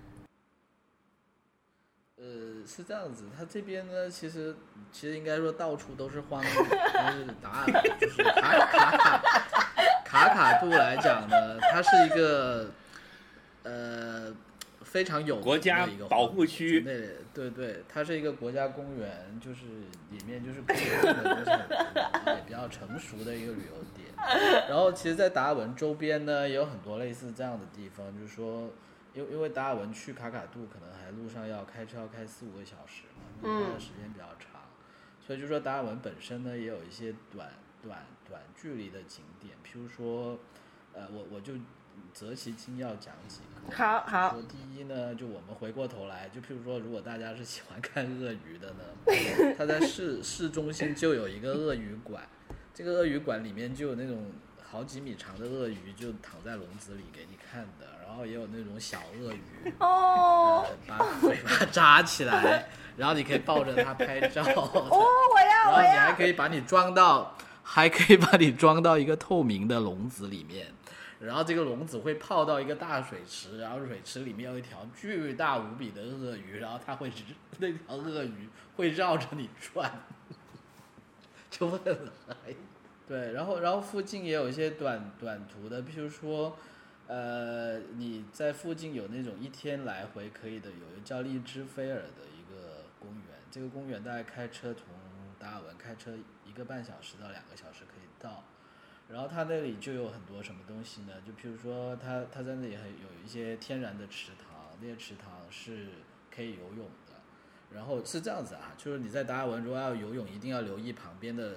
[2.16, 2.24] 呃，
[2.66, 4.56] 是这样子，它这边呢，其实
[4.90, 6.48] 其实应该说到处都是荒野，
[6.94, 9.22] 但是达尔就是卡卡卡
[10.04, 12.70] 卡卡杜来讲呢，它是一个
[13.64, 14.32] 呃
[14.96, 19.66] 非常有名的国家一个保护区对对对，它是一个国家公园，就是
[20.10, 24.08] 里面就是 也比较成熟的一个旅游点。
[24.68, 28.70] 然后其实，在达尔文周边呢，也有很多类似这样的地方，就是说。
[29.14, 34.60] 因为因为达尔文去卡卡杜可能还路上要开车要开四五个小时嘛，嗯花的时间比较长，
[35.26, 37.48] 所以就说达尔文本身呢也有一些短
[37.82, 40.38] 短短距离的景点，譬如说，
[40.92, 41.54] 呃，我我就
[42.16, 43.76] 择其精要讲几个。
[43.76, 52.26] 好好说第一呢，就我们回过头来，就譬如说，如果大家是喜欢看鳄鱼的呢， 它在市市中心就有一个鳄鱼馆，
[52.72, 54.32] 这个鳄鱼馆里面就有那种
[54.64, 64.42] 好几米长的鳄鱼，就躺在笼子里给你看的，然后也有那种小鳄鱼，哦呃，把嘴巴扎起来，然后你可以抱着它拍照。
[64.42, 70.66] 哦，我要我然后你还，可以把你装到，还可以把你装到一个透明的笼子里面，
[71.20, 77.10] 然后这个笼子会泡到一个大水池，然后水池里面有一条巨大无比的鳄鱼，然后它会
[77.58, 79.90] 那条鳄鱼会绕着你转，
[81.50, 82.12] 就问了，
[82.46, 82.54] 哎
[83.08, 86.56] 对，然后然后附近也有一些短短途的，譬如说。
[87.08, 93.22] 呃，你在附近有那种一天来回可以的，有一个叫荔枝菲尔的一个公园。
[93.48, 94.88] 这个公园大概开车从
[95.38, 96.10] 达尔文开车
[96.44, 98.42] 一个半小时到两个小时可以到。
[99.08, 101.12] 然后它那里就有很多什么东西呢？
[101.24, 105.88] 就譬如说它它在那里还有一些天然的池塘，那些池塘是
[106.34, 107.14] 可以游泳的。
[107.74, 111.56] 然后是这样子啊，就是你在达尔文如果要游泳，一定要留意旁边的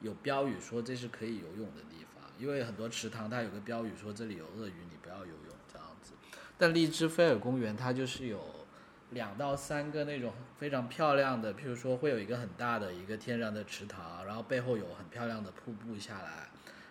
[0.00, 6.12] 有标语说这是可以游泳的地方，因为很多池塘它有个标语说这里有鳄鱼，你不要游泳这样子。
[6.56, 8.66] 但荔枝菲尔公园它就是有
[9.10, 16.47] 两到三个那种非常漂亮的，譬如说会有一个很大的一个天然的池塘，然后背后有很漂亮的瀑布下来，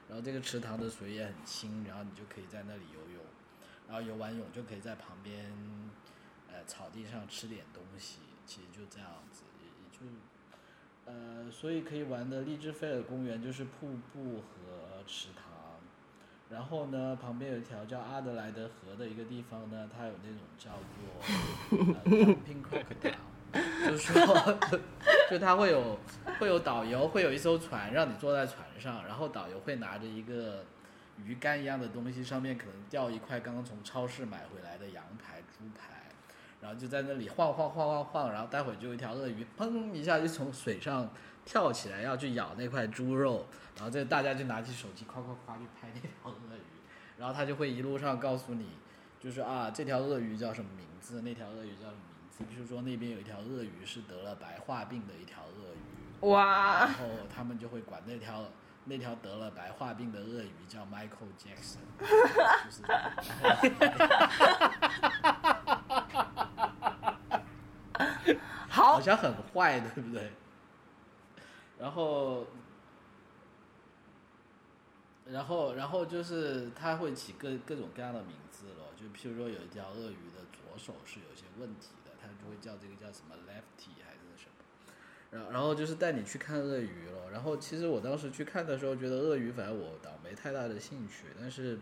[0.07, 3.23] 然后这个池塘的水也很清，然后你就可以在那里游泳，
[3.87, 5.51] 然后游完泳就可以在旁边
[6.51, 10.05] 呃草地上吃点东西，其实就这样子，也也就
[11.05, 15.45] 呃，所以可以玩的荔枝菲尔公园就是瀑布和池塘。
[16.49, 23.26] 然后呢，旁边有一条叫阿德莱德河的一个地方呢，它有那种叫做呃 jumping crocodile，
[23.85, 24.59] 就是说，
[25.31, 25.97] 就他会有
[26.39, 30.65] 会有导游，会有一艘船让你坐在船上，然后导游会拿着一个
[31.23, 36.11] 鱼竿一样的东西，上面可能吊一块刚刚从超市买回来的羊排、猪排，
[36.61, 41.09] 然后就在那里晃晃晃晃晃，然后待会就有一条鳄鱼，砰一下就从水上
[41.45, 46.61] 跳起来要去咬那块猪肉，然后这大家就拿起手机夸夸夸去拍那条鳄鱼，
[47.17, 48.71] 然后他就会一路上告诉你，
[49.19, 52.01] 就是啊这条鳄鱼叫什么名字，那条鳄鱼叫什么，
[52.37, 58.45] 比如说那边有一条鳄鱼是得了白化病的一条鳄鱼，哇然，后他们就会管那条
[58.85, 61.79] 那条得了白化病的鳄鱼叫 Michael Jackson，
[62.63, 62.83] 就是
[68.69, 70.31] 好好，像很坏，对不对？
[71.79, 72.47] 然后，
[75.25, 81.89] 然后，然后就是它会起各各种各样的名字咯，就譬如说有一条鳄鱼的左手是有些问题
[82.47, 84.53] 会叫这个叫什么 lefty 还是什么。
[85.29, 87.29] 然后然后就是带你去看鳄鱼了。
[87.31, 91.77] 然后其实我当时去看的时候，觉得鳄鱼反正我倒没太大的兴趣，但是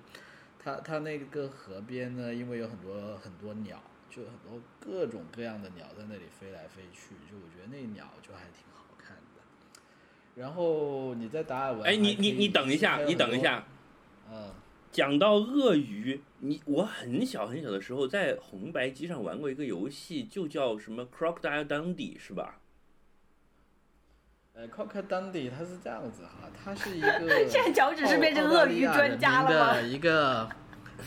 [0.58, 9.42] 它它那个河边呢，因为有很多很多鸟，就很多各种各样的鸟在那里飞来飞去，就我觉得那鸟就还挺好看的。
[10.36, 13.64] 然后你在达尔文，哎，你你你等一下，你等一，下。
[14.32, 14.52] 嗯，
[14.96, 22.62] 讲到鳄鱼，你我很小很小的时候在红白机上玩过一个游戏，就叫什么 Crocodile Dundee 是吧？
[24.54, 30.50] 呃，Crocodile Dundee 它是这样子哈，它是一个 现在脚趾是变成鳄鱼专家了吗一个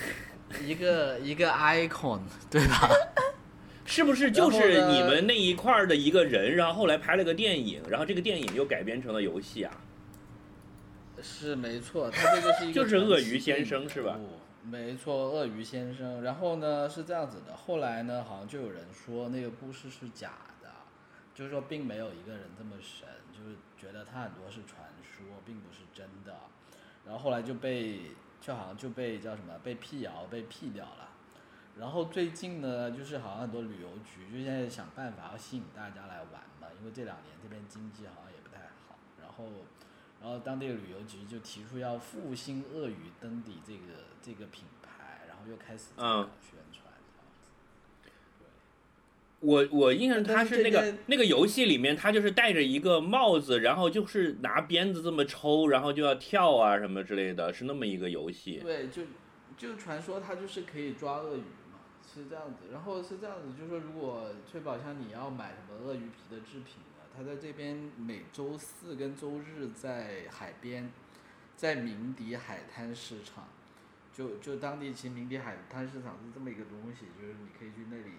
[0.62, 2.20] 一个一个 icon，
[2.50, 2.90] 对吧？
[3.86, 9.72] 是不是就是你们那一块儿的一个人，然后后来拍了个电影，然后这个电影又改编成了游戏啊？
[11.22, 14.28] 是没错，他这个是一个就是鳄鱼先生是吧人物？
[14.62, 16.22] 没错，鳄鱼先生。
[16.22, 20.70] 然后呢是这样子的，后来呢好像就有人说那个故事是假的，
[21.34, 26.36] 就是说并没有一个人这么神，就是觉得他很多是传说，并不是真的。
[27.06, 31.08] 然后后来就被就好像就被叫什么被辟谣被辟掉了。
[31.78, 39.44] 然后最近呢，就是好像很多旅游局就现在想办法要吸引大家来玩嘛，因为这两年这边经济好像也不太好，然后，
[40.20, 43.80] 然后当地的旅游局就提出要复兴鳄鱼登底这个
[44.20, 46.04] 这个品牌，然后又开始宣
[46.72, 47.50] 传这样子。
[49.40, 58.58] 我我印象他是是那个那个游戏里面，他就是戴着一个帽子，然后就是拿鞭子这么抽，然后就要跳啊什么之类的，是那么一个游戏。
[58.60, 59.02] 对，就
[59.56, 61.40] 就传说他就是可以抓鳄鱼
[61.70, 61.78] 嘛，
[62.12, 62.72] 是这样子。
[62.72, 66.82] 然后是这样子，就是说如果翠宝箱你要买什么鳄鱼皮的制品
[67.18, 70.88] 他，在这边每周四跟周日在海边，
[71.56, 73.48] 在鸣笛海滩市场，
[74.14, 78.12] 就就当地其实鸣笛海滩市场是这么一个东西，就是你可以去那里，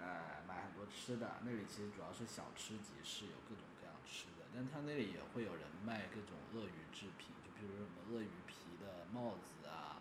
[0.00, 1.38] 呃，买很多吃的。
[1.44, 9.98] 那里其实主要是小吃集市，有各种各样吃的，但他那里也会有人卖各种鳄鱼制品，就比如什么鳄鱼皮的帽子啊、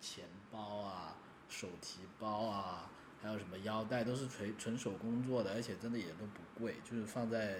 [0.00, 1.18] 钱包啊、
[1.50, 2.88] 手提包啊，
[3.24, 7.56] 还有什么腰带，都是纯纯手工做的，而且真的也都不贵，就是放在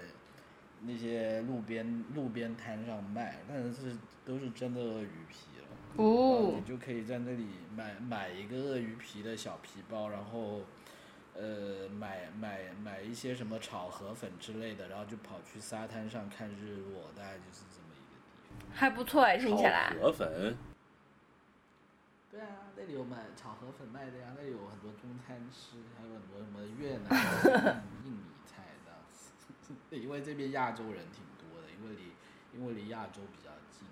[0.82, 3.96] 那些路边路边摊上卖，但是是
[4.26, 5.64] 都是真的鳄鱼皮了。
[5.96, 10.60] 哦你，就可以在那里买买一个鳄鱼皮的小皮包，然后，
[11.34, 18.16] 呃，买买买一些什么炒河粉之类的，然后就跑去沙滩上看日落，大概就是这么一个地
[18.58, 18.68] 方。
[18.74, 19.94] 还不错哎，听起来。
[20.00, 20.56] 河粉，
[22.30, 32.12] 对啊，那里有卖炒河粉卖的呀，那里有很多中餐吃，还有很多什么越南的 印印米菜的， 因为这边亚洲人挺多的，因为离
[32.52, 33.86] 因为离亚洲比较近。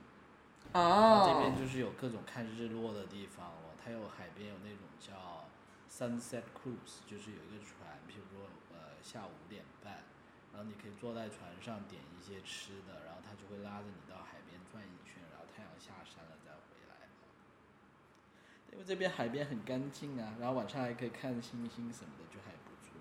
[0.72, 5.46] 然后这边哦，就是有各种看日落的地方哦，它有海边有那种叫
[5.90, 10.02] sunset cruise，就是有一个船，譬如说呃下午五点半，
[10.52, 17.06] 然后你可以坐在船上点一些吃的，然后它就会拉着你到海边转一圈，然后太阳下山了再回来。
[18.72, 22.94] 因为这边海边很干净啊，然后晚上还可以看星星什么的，就还不错。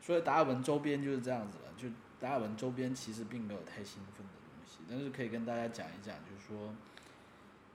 [0.00, 6.74] 所以达尔文周边就是这样子了，就达尔文周边其实并没有太兴奋的东西，但是可以跟大家讲一讲，就是说。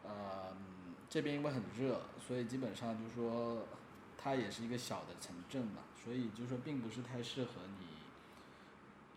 [0.05, 0.53] 呃，
[1.09, 3.65] 这边因为很热，所以基本上就是说，
[4.17, 7.85] 它也是一个小的城镇嘛，所以就是说并不是太适合你，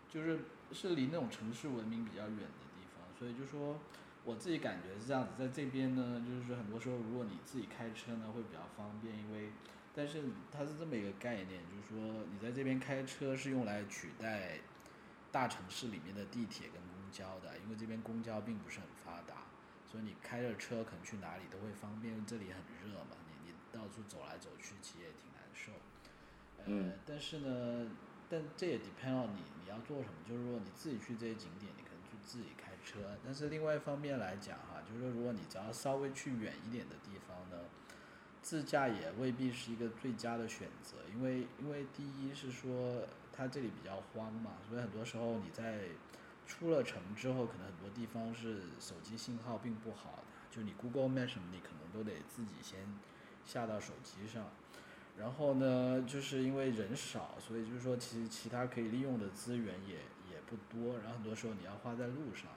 [0.09, 0.39] 就是
[0.71, 3.77] 是离那种城市文明比较远的地方，所以就说
[4.27, 9.51] 我自己感觉是这样子，在这边呢，就是说很多时候如果你自己开车呢会比较方便，因为
[9.95, 10.21] 但是
[10.51, 14.59] 它是这么一个概念，就是说你在这边开车是用来取代
[15.31, 19.47] 大城市里面的地铁跟公交的，因为这边公交并不是很发达。
[19.89, 25.71] 所以你开着车可能去哪里都会方便，这里很热嘛，你你到处走来走去，其实也挺难受。
[26.57, 27.89] 呃，嗯但是呢，
[28.29, 32.99] 但这也 depend on 你你要做什么，就是说你自己去这些景点，你可能就自己开车。
[33.25, 37.65] 但是另外一方面来讲哈，就是说如果你只要稍微去远一点的地方呢，
[38.41, 45.81] 自驾也未必是一个最佳的选择，因为因为第一是说它这里比较荒嘛，所以很多时候你在
[46.47, 52.79] 出了城之后，可能很多地方是手机信号并不好的，就你 Google Map 什么，你可能都得自己先
[53.45, 54.45] 下到手机上。
[55.19, 59.95] 然后呢，就是因为人少，所以就是说，其实其他可以利用的资源也
[60.31, 62.51] 也不多，然后很多时候你要花在路上。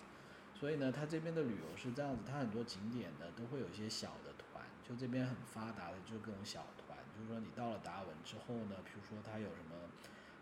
[0.60, 9.88] 所以呢，它这边的旅游是这样子，它很多景点呢都会有一些小的团，就这边很发达的就是各种小团，就是说你到了达尔文之后呢，比如说它有什么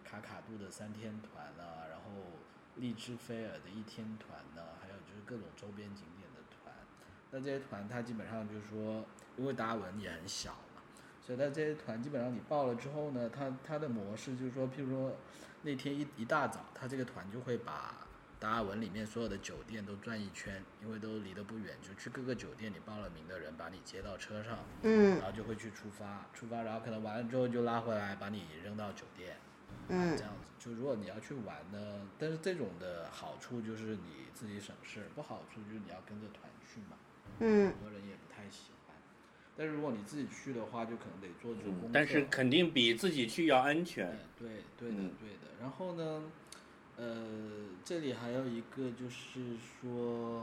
[0.05, 2.35] 卡卡杜的三天团啊，然后
[2.75, 6.75] 荔枝菲尔的一天团呢，还有就是各种周边景点的团。
[7.31, 9.05] 那这些团它基本上就是说，
[9.37, 10.83] 因为达尔文也很小嘛，
[11.25, 15.15] 所以它这些团基本上你报了之后呢，它它的模式就是说，譬如说
[15.63, 17.95] 那天一一大早，它这个团就会把
[18.41, 29.37] 达尔文里面所有的酒店都转一圈，因为都离得不远，就去各个酒店你报了名的人把你接到车上，嗯然后就会去出发，出发，然后可能完了之后就拉回来把你扔到酒店。
[29.89, 36.97] 嗯这样子，就如果你要去玩呢，但是这种的好处就是你自己省事，不好处就是你要跟着团去嘛，
[37.41, 38.97] 嗯很多人也不太喜欢。
[39.57, 41.91] 但是如果你自己去的话，就可能得做这种功课。
[41.93, 44.17] 但是肯定比自己去要安全。
[44.39, 45.61] 对对的嗯对的。
[45.61, 46.23] 然后呢，
[47.01, 47.15] 呃，
[47.85, 50.43] 这里还有一个就是说，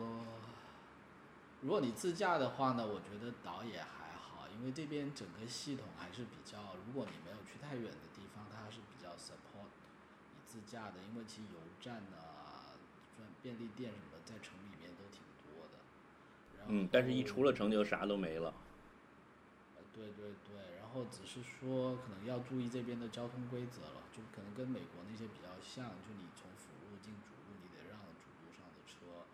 [1.62, 9.68] 如果你自驾的话呢，我觉得岛也还好，因为这边整个系统还是比较，如果你没有去太远的地方，它还是比较 support
[10.32, 12.72] 你自驾的，因为其实油站啊、
[13.18, 15.84] 专便利店什么在城里面都挺多的。
[16.70, 18.54] 嗯，但是一出了城就啥都没了。
[19.76, 29.28] 呃，对对对，然后只是说可能要注意这边的交通规则了，就可能跟美国那些比较像，就你从辅路进主路，你得让主路上的车，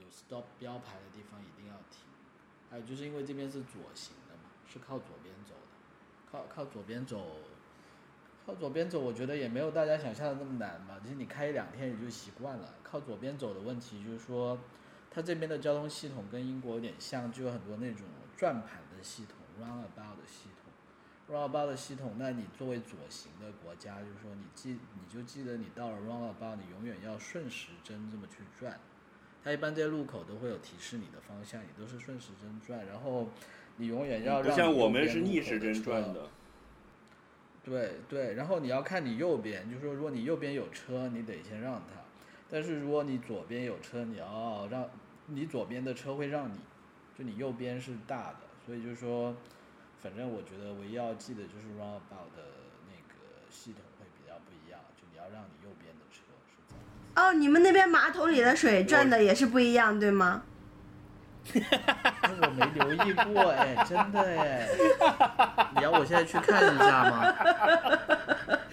[0.00, 2.08] 有 stop 标牌的地方一定要停。
[2.70, 5.76] 还有就是因为这边是左行的嘛，是靠左边走的，
[6.32, 7.36] 靠靠左边走，
[8.46, 12.74] 靠左边走，我觉得也没有大家想象的那么难吧，其实你开一两天也就习惯了。
[12.82, 14.58] 靠左边走的问题就是说，
[15.10, 20.53] 它这边的交通系统跟英国有点像，就有很多那种转盘的系统 Runabout 的系统）。
[21.30, 28.78] Roundabout 的系统，那你作为左行的国家，就是说你记你就记得你到了 roundabout，你永远要顺时针这么去转。
[29.42, 33.28] 它一般在路口都会有提示你的方向，你都是顺时针转，然后
[33.76, 36.28] 你永远要让不像我们是逆时针转的。
[37.62, 42.02] 对对，然后你要看你右边，就是说，如果你右边有车，你得先让它；
[42.50, 44.88] 但是如果你左边有车，你要让
[45.26, 46.58] 你左边的车会让你，
[47.16, 49.34] 就你右边是大的，所以就是说，
[50.04, 52.44] 反正我觉得唯一要记得就是 roundabout 的
[52.86, 53.14] 那个
[53.50, 56.84] 系统会比较不一样，就你要让你右边的车是这样。
[57.16, 60.42] 哦，你们那边马桶里的水转的也是不一样，对吗？
[61.54, 64.68] 哎我没留意过哎，真的哎。
[65.76, 67.34] 你要我现在去看一下吗？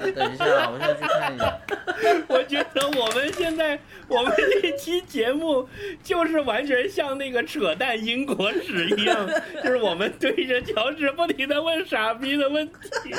[0.11, 1.57] 等一下，我现在去看一下。
[2.27, 5.67] 我觉得我们现在我们这期节目
[6.03, 9.29] 就是完全像那个扯淡英国史一样，
[9.63, 12.67] 就是我们对着乔治不停的问傻逼的问
[13.03, 13.13] 题，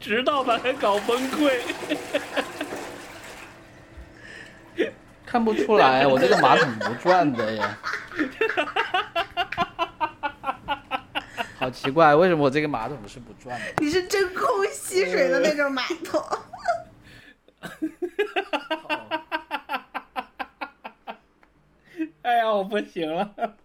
[0.00, 1.52] 直到把他搞崩溃。
[5.26, 7.62] 看不出来，我这个马桶不转的耶。
[11.60, 13.66] 好奇怪，为什么我这个马桶是不转的？
[13.84, 16.18] 你是真空吸水的那种马桶。
[22.22, 23.58] 哎呀，我不行了。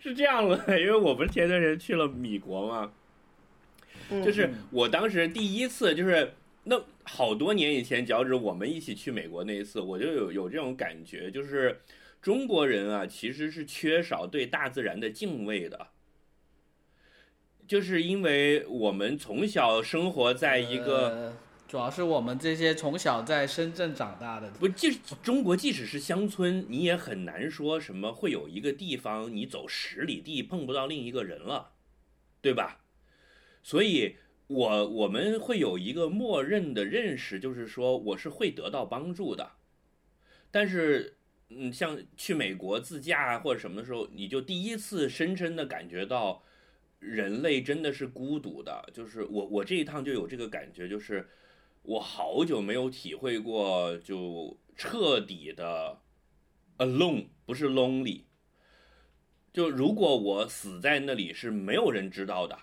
[0.00, 2.90] 是这样的，因为我不是前段时间去了米国嘛，
[4.24, 6.32] 就是我当时第一次，就是
[6.64, 11.82] 那好多年以前，脚趾我们一起去美国那一次，我就有有这种感觉，就是
[12.22, 15.88] 中国人啊，其实是缺少对大自然的敬畏的，
[17.66, 21.08] 就是因为我们从小生活在一个。
[21.08, 21.36] 呃
[21.68, 31.72] 主要是我们这些从小在深圳长大的，不，即使中国即使是乡村，你也很难说什么会有一个地方你走十里地碰不到另一个人了，
[32.40, 32.84] 对吧？
[33.64, 34.14] 所以
[34.46, 39.50] 我我们会有一个默认的认识，就是说我是会得到帮助的。
[40.52, 41.16] 但是，
[41.48, 46.44] 嗯，像去美国自驾或者什么的时候，你就第一次深深的感觉到
[47.06, 48.90] 人类真的是孤独的。
[48.92, 51.26] 就是我我这一趟就有这个感觉，就是。
[51.88, 55.96] 我好久没有体会过，就彻底的
[56.78, 58.22] alone，不是 lonely。
[59.52, 62.58] 就如果我死在那里是没有人知道的，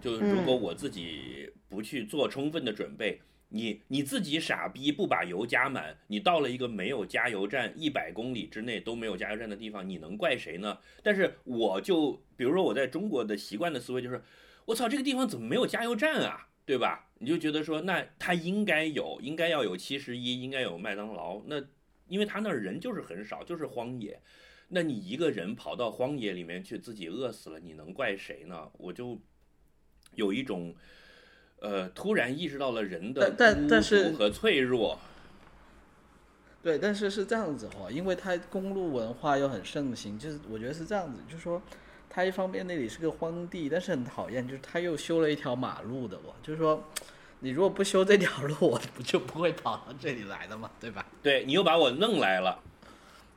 [0.00, 3.20] 就如果我自己不去做充分的准备，
[3.50, 10.78] 你你自己傻逼不把油加满，你到了一个没有加油站，一百公里之内都没有加油站的地方，你能怪谁呢？
[11.02, 14.22] 但是我就比如说我在中国的习惯的思维就是，
[14.66, 16.48] 我操，这个地方怎么没有加油站啊？
[16.66, 17.10] 对吧？
[17.20, 21.42] 你就觉得说，那他应该有，应该要有七十一，应该有麦当劳。
[21.46, 21.64] 那
[22.08, 24.20] 因为他那儿人就是很少，就是荒野。
[24.68, 28.70] 那你一个人跑到荒野里面去，自己饿死了，你能怪谁呢？
[28.74, 29.18] 我就
[30.14, 30.74] 有一种，
[31.60, 34.98] 呃，突然意识到了人的但但是和脆弱。
[36.62, 41.60] 对，但是是这样子哦，因为它公路文化又很盛行，就是我觉得是这样子，就是说。
[42.10, 46.82] 它一方面那里是个荒地，但是很讨厌，就是它又修了一条马路的哦，就是说，
[47.40, 51.04] 你如果不修这条路，我不就不会跑到这里来的嘛，对吧？
[51.22, 52.58] 对你又把我弄来了，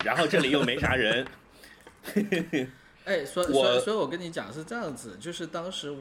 [0.06, 1.28] 然后这里又没啥人。
[3.04, 5.98] 哎，所以所以所以我跟你讲是这样子，就是当时我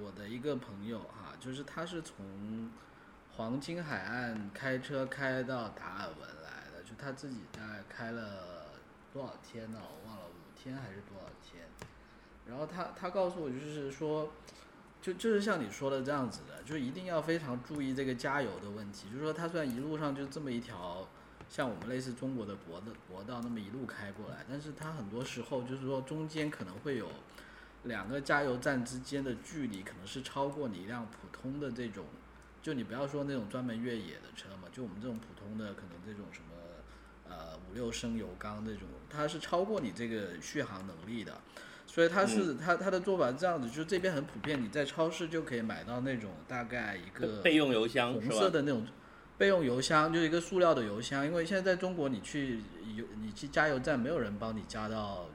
[0.00, 2.70] 我的一个朋友哈，就是他是从
[3.36, 8.72] 黄金海岸开车开到达尔文来的，就他自己大概开了
[9.12, 9.80] 多少天呢？
[9.80, 11.62] 我忘了，五天还是多少天？
[12.46, 14.30] 然后他他告诉我，就是说，
[15.00, 19.08] 就就是像你说的这样子的，就一定要非常注意这个加油的问题。
[19.10, 21.06] 就是说，他虽然一路上就这么一条，
[21.48, 27.08] 像我们类似中国的国的国道那么一路开过来，但是他很多时候就是说中间可能会有
[27.84, 32.04] 两个加油站之间的距离，可能是超过你一辆普通的这种，
[32.60, 36.48] 就你不要说那种专门越野的车嘛，就我们这种普通的可能这种什么
[37.28, 41.40] 呃五六升油缸这种，它是超过你这个续航能力的。
[41.90, 48.86] 所以它是它它的做法是这样子，就是这边很普遍，你在超市就可以买到那种大概一个备用油箱，红色的那种
[49.38, 51.24] 备用油箱，就是一个塑料的油箱。
[51.24, 52.60] 因为现在在中国，你去
[52.94, 55.30] 油你去加油站，没有人帮你加到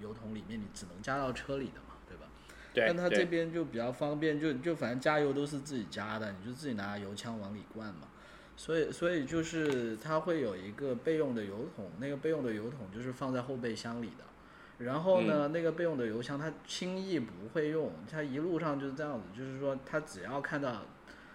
[0.00, 2.24] 油桶里面，你只能加到车里的嘛，对吧？
[2.72, 2.86] 对。
[2.86, 8.08] 但他这边就比较方便，就就反正加油都是自己加的，你就自己拿油枪往里灌嘛。
[8.56, 14.84] 所以所以就是它会有一个备用的油桶，那个备用的油桶就是放在后备箱里的。
[14.84, 20.82] 然后呢，那个备用的油箱它轻易不会用，它一路上就是这样子，就是说它只要看到，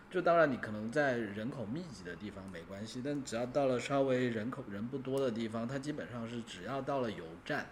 [0.10, 7.68] 就当然你可能在人口密集的地方没关系，但只要到了稍微人口人不多的地方，它基本上是只要到了油站，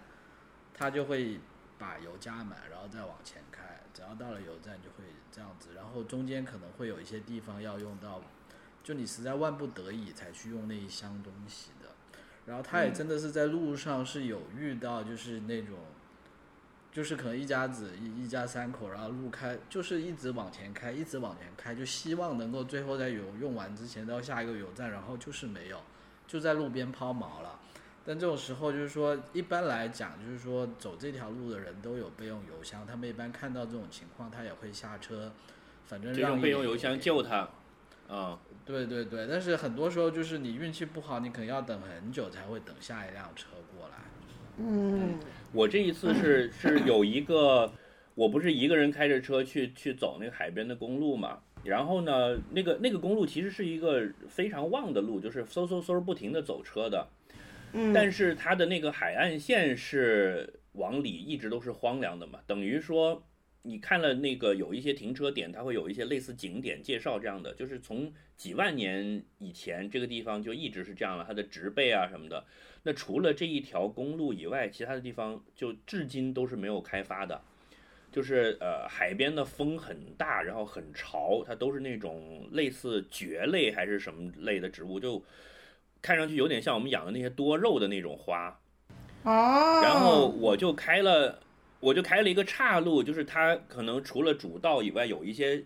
[0.82, 1.40] 它就会
[1.78, 3.80] 把油加满，然后再往前开。
[3.94, 8.20] 只要到了油站就会这样子，然后中间可能会有一些地方要用到，
[8.84, 11.90] 就你实在万不得已才去用那一箱东西的。
[12.48, 15.78] 然后他也真的是在路上是有遇到，就是那种，
[16.92, 25.80] 就是可能一家子一一家三口，然后路开就是一直往前开，一直往前开，就希望能够最后在油用完之前到下一个油站，然后就是没有，
[26.26, 27.60] 就在路边抛锚了。
[28.12, 35.32] 但这种时候就是说，一般来讲就是说走这条路的人都有备用油箱，他们一般看到这种情况，他也会下车，
[35.86, 37.48] 反正让备用油箱救他，
[38.10, 38.38] 啊。
[38.66, 43.96] 对对对，但是很多时候就是你运气不好，你可能要等很久才会等下一辆车过来。
[44.58, 45.18] 嗯
[45.54, 47.72] 我这一次是是有一个，
[48.14, 57.08] 我不是一个人开着车去去走那个海边的公路嘛，然后呢，那个那个公路其实是一个非常旺的路，就是嗖嗖嗖不停的走车的，
[57.94, 63.28] 但是它的那个海岸线是往里一直都是荒凉的嘛，等于说
[63.64, 72.46] 你看了那个有一些停车点，它会有一些类似景点介绍这样的，就是从几万年以前这个地方就一直是这样了，它的植被啊什么的。
[72.84, 77.42] 那除了这一条公路以外，其他的地方就至今都是没有开发的。
[78.12, 85.24] 就是呃，海边的风很大，然后很潮，它都是那种类似蕨类还是什么类的植物，就
[86.02, 88.60] 看上去有点像我们养的那些多肉的那种花。
[89.24, 91.40] 哦，然后我就开了，
[91.80, 95.64] 我就开了一个岔路，就是它可能除了主道以外，有一些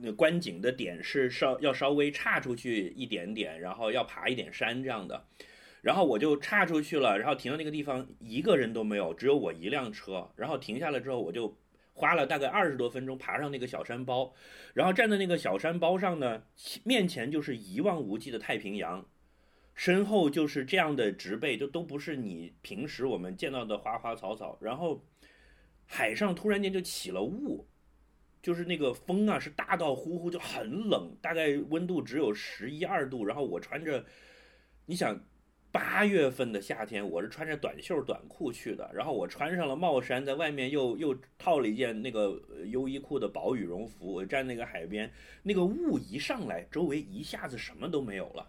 [0.00, 5.24] 那观景的点是稍要稍微岔出去一点点，然后要爬一点山这样的。
[5.80, 10.28] 然后我就岔出去了，然后停到那个地方，一个人都没有，只有我一辆车。
[10.36, 11.56] 然后停下来之后，我就
[11.94, 14.34] 花了大概二十多分钟爬上那个小山包，
[14.74, 16.42] 然后站在那个小山包上呢，
[16.84, 19.06] 面前就是一望无际的太平洋。
[19.78, 24.58] 身后就是这样的植被，就都不是你平时我们见到的花花草草。
[24.60, 25.00] 然后
[25.86, 27.64] 海上突然间就起了雾，
[28.42, 33.24] 就是那个风啊是大到呼呼，就很冷，大概温度只有十一二度。
[33.24, 34.04] 然后我穿着，
[34.86, 35.16] 你想
[35.70, 45.08] 八月份的夏天，我是穿着短袖短裤去的，然后我穿上了帽衫，在外面又又套了一件那个优衣库的薄羽绒服，我站那个海边，
[45.44, 48.44] 那个雾一上来，周围一下子什么都没有了。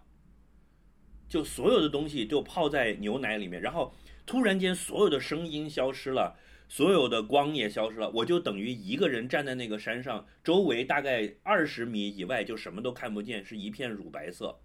[1.30, 3.94] 就所有的东西就泡在牛奶里面，然后
[4.26, 6.36] 突然间所有的声音消失了，
[6.68, 14.58] 所有的光也消失了，我就等于一个人站在那个山上，周围大概二十米以外就什么都看不见，是一片乳白色。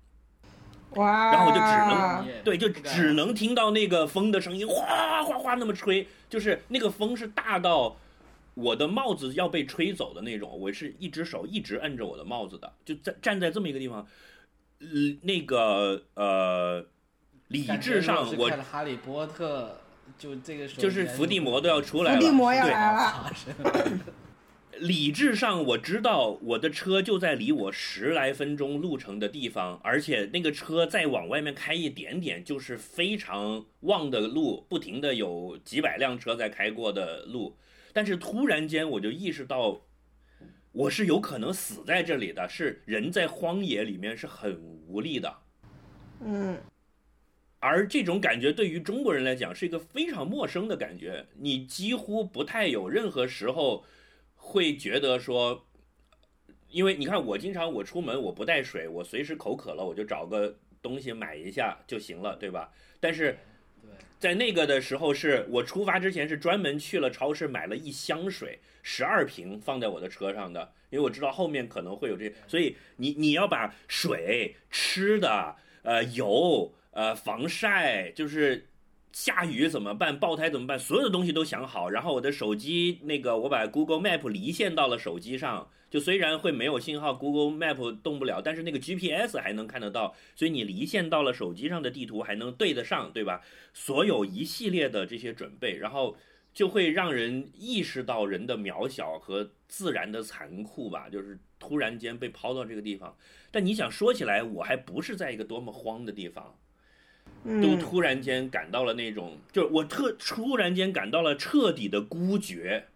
[0.95, 7.97] 哇，然后我就只能对，就只能听到那个风的声音，哗哗哗那么吹，就是那个风是大到
[8.53, 14.07] 我的帽子要被吹走的那种，我是一只手一直摁着我的帽子的，就在站在这么一个地方，
[14.79, 14.87] 呃，
[15.21, 16.85] 那个呃，
[17.47, 19.79] 理智上我看了《哈利波特》，
[20.21, 23.33] 就这个时候就是伏地魔都要出来了，伏地魔要来了，
[24.79, 37.55] 理智上我知道我的车就在离我十来分钟路程的地方，而且那个车再往外面开一点点就是非常旺的路，不停的有几百辆车在开过的路。
[37.93, 39.79] 但是突然间我就意识到，
[40.75, 45.37] 我是有可能死在这里的，是人在荒野里面是很无力的。
[46.19, 46.57] 嗯
[47.59, 53.85] 而这种感觉对于中国人来讲是一个非常陌生的感觉，你几乎不太有任何时候
[54.35, 55.65] 会觉得说，
[56.69, 62.71] 因为你看我经常我出门我不带水，我随时口渴了我就找个东西买一下就行了，对吧？
[62.99, 63.39] 但是对，
[64.19, 78.67] 在那个的时候是我出发之前是专门去了超市买了一箱水，十二瓶放在我的车上的，因为我知道后面可能会有这，所以你你要把水、吃的、呃油、呃防晒，就是
[79.11, 81.89] 下雨怎么办，爆胎怎么办，所有的东西都想好。
[81.89, 93.41] 然后我的手机那个我把 Google Map 离线到了手机上，就虽然会没有信号，Google Map 动不了，但是那个 GPS 还能看得到，所以你离线到了手机上的地图还能对得上，对吧？
[93.73, 96.17] 所有一系列的这些准备，然后
[96.53, 103.15] 就会让人意识到人的渺小和自然的残酷吧，就是突然间被抛到这个地方。
[103.51, 106.57] 但你想说起来，我还不是在一个多么荒的地方，
[107.43, 112.87] 都嗯，突然间感到了那种，就是我特突然间感到了彻底的孤绝，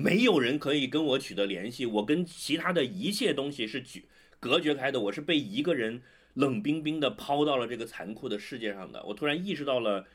[0.00, 4.06] 没有人可以跟我取得联系，我跟其他的一切东西是举
[4.38, 6.00] 隔绝开的，我是被一个人
[6.34, 9.02] 冷冰冰的抛到了这个残酷的世界上的。
[9.04, 10.06] 我突然意识到了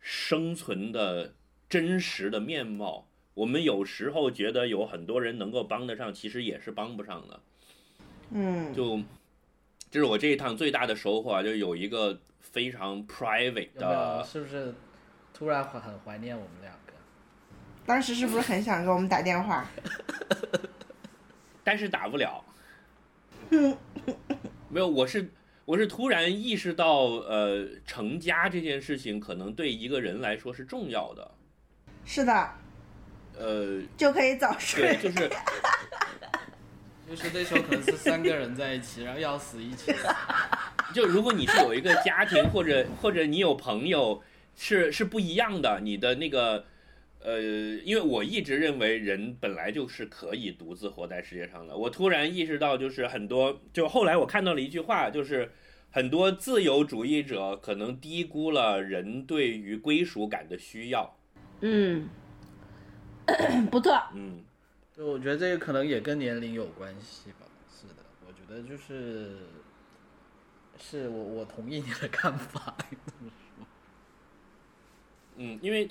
[0.00, 1.34] 生存的
[1.68, 3.08] 真实的面貌。
[3.34, 7.40] 我们有时候觉得有很多人能够帮得上，其实也是帮不上的。
[8.30, 9.00] 嗯，就
[9.90, 13.90] 这是我这一趟最大的收获啊，就有一个非常 private 有没有？
[13.90, 14.72] 的，是不是
[15.32, 16.83] 突然很很怀念我们两个？
[17.86, 19.66] 当时是不是很想给我们打电话？
[21.62, 22.44] 但是打不了。
[24.68, 25.30] 没有，我是
[25.64, 31.30] 我是突然意识到，呃，成家这件事情可能对一个人来说是重要的。
[32.04, 32.50] 是的，
[33.38, 35.10] 呃，就可以早睡对，睡。
[35.12, 35.30] 就是
[37.08, 40.08] 就是那时候可能是三个人在一起，然后要死一起死。
[40.94, 44.22] 就如果你是有一个家庭，或者或者你有朋友，
[44.56, 45.80] 是是不一样的。
[45.80, 46.64] 你的那个，
[47.24, 51.74] 呃，因为我一直认为人本来就是可以独自活在世界上的。
[51.74, 55.50] 我突然意识到，就是很多，就后来我看到了一句话，就是
[55.90, 61.16] 很多自由主义者可能低估了人对于归属感的需要。
[61.62, 62.06] 嗯，
[63.72, 64.44] 不错，嗯，
[64.94, 67.46] 对，我觉得这个可能也跟年龄有关系吧。
[67.70, 69.38] 是的，我觉得就是，
[70.78, 72.76] 是我我同意你的看法。
[75.36, 75.88] 嗯，因为，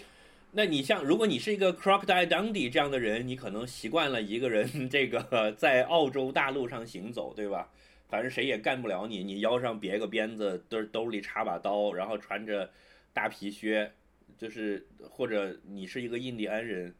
[0.55, 7.71] 那你像，如果你是一个 Crocodile Dundee 这样的人，你可能习惯了一个人 这个在澳洲大陆上行走，对吧？
[8.07, 12.69] 反正谁也干不了你，你腰上别个鞭子，兜兜里插把刀，然后穿着
[13.11, 13.91] 大皮靴，
[14.37, 16.93] 就是或者你是一个印第安人，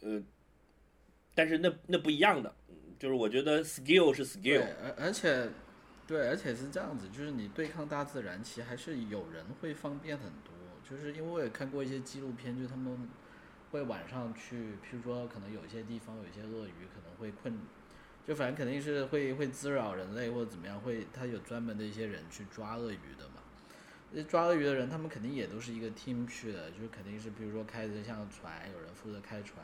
[0.00, 0.22] 呃，
[1.34, 2.54] 但是那那不一样的，
[2.98, 5.50] 就是我觉得 skill 是，skill，而而且，
[6.06, 10.57] 对，而且是这样子，就是你对抗大自然，其实还是有人会方便很多。
[10.88, 13.08] 就是因为我也看过一些纪录片，就他们
[13.70, 17.52] 会晚上去，譬如说可能有一些地方有一些鳄鱼可能会困，
[18.26, 23.42] 就反正肯定是会会滋扰人类或者怎么样，会他有专门的一些人去抓鳄鱼的嘛。
[24.10, 29.62] 那抓鳄鱼的人，他们肯定也都是一个 team 去的，就是肯定是比如说开着像船，有人负责开船，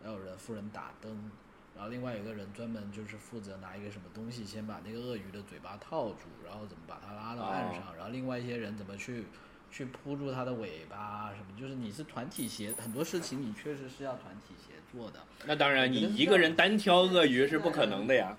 [0.00, 1.28] 然后有人负责打灯，
[1.74, 9.24] 然后另外有个人专门就是负责拿一个什么东西，先把那个鳄鱼的嘴巴套住，然后怎么把它拉到岸上，然后另外一些人怎么去
[9.72, 15.18] 去扑住它的尾巴啊什么，就是你是团体协，很多事情你确实是要团体协作的。
[15.46, 18.36] 那当然，你一个人单挑鳄鱼是不可能的呀。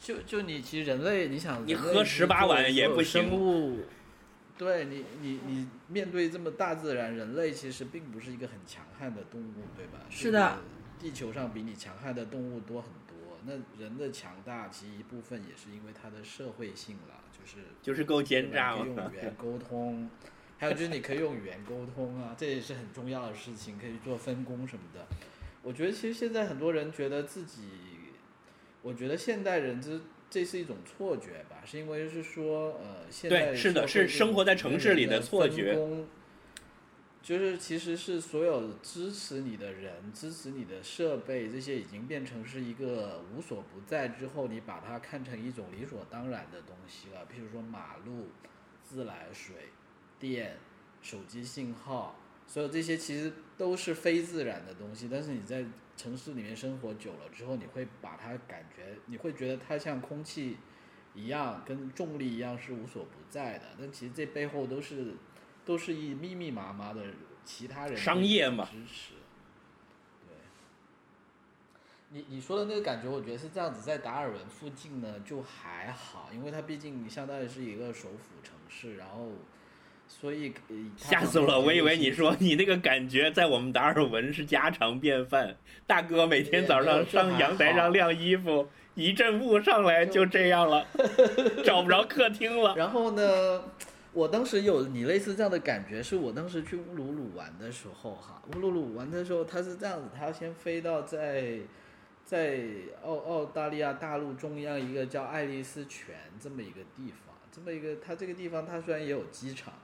[0.00, 3.84] 就就你其实人类，你想你喝十八碗也不行生物，
[4.58, 10.00] 对你你你面对这么大自然，人类其实并不是一个很强悍的动物，对吧？
[10.10, 10.58] 是的，
[10.98, 13.38] 地球上比你强悍的动物多很多。
[13.46, 19.16] 那人的强大，其实一部分也是因为它的社会性了，就是就是够奸诈嘛用 语。
[19.16, 20.08] 言沟通，
[20.58, 25.06] 还有就是你可以用语言沟通啊，这也是很重要的事情，可以做分工什么的。
[25.62, 27.62] 我觉得其实现在很多人觉得自己，
[28.82, 36.06] 我觉得现代人这这是一种错觉吧，是因为是说呃，现在对是的是生活在城市里的错觉分工
[37.24, 47.26] 就是其实是所有支持你的人、支持你的设备，这些已经变成是一个无所不在之后，你把它看成一种理所当然的东西了。
[47.26, 48.28] 譬如说马路、
[48.84, 49.70] 自来水、
[50.20, 50.58] 电、
[51.00, 55.08] 手机信号，所有这些其实都是非自然的东西。
[55.10, 55.64] 但是你在
[55.96, 60.58] 城市里面生活久了之后，你会把它感觉，你会觉得它像空气
[61.14, 63.68] 一样，跟重力一样是无所不在的。
[63.78, 65.14] 但其实这背后都是
[65.64, 67.00] 都是一密密麻麻的
[67.44, 69.14] 其他人商业嘛支持。
[70.26, 70.34] 对，
[72.10, 79.32] 你你说的那个感觉，我觉得是这样子，在达尔文附近呢就还好，因为它毕竟相当于是一个首府城市，然后
[80.06, 80.52] 所以
[80.96, 81.58] 吓死我了！
[81.58, 85.56] 我以为你说你那个感觉在我们达尔文是家常便饭。
[85.86, 90.86] 大哥每天早上上阳台上晾衣服，一阵雾上来就这样了，
[91.64, 92.74] 找不着客厅了。
[92.76, 93.62] 然后呢，
[94.14, 101.58] 我当时有你类似这样的感觉，是我当时去乌鲁鲁玩的时候哈，乌鲁鲁玩的时候它是这样子，它要先飞到在
[102.24, 102.64] 在
[103.02, 109.74] 澳澳大利亚大陆中央一个叫爱丽丝泉这么一个地方，这么一个它这个地方它虽然也有机场，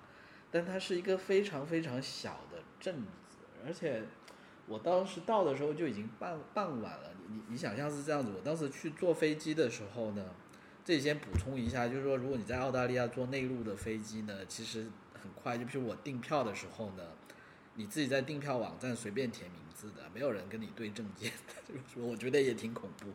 [0.50, 2.94] 但它是一个非常非常小的镇
[3.28, 4.02] 子，而且。
[4.66, 10.24] 我当时到的时候就已经傍傍晚了，你你你想象是这样子，我当时去坐飞机的时候呢，
[10.84, 14.86] 这里先补充一下，就是说，如果你在澳大利亚坐内陆的飞机呢，其实
[15.20, 17.02] 很快，就比如我订票的时候呢，
[17.74, 23.08] 你自己在订票网站随便填名字的，没有人跟你对证件的， 就是我觉得也挺恐怖。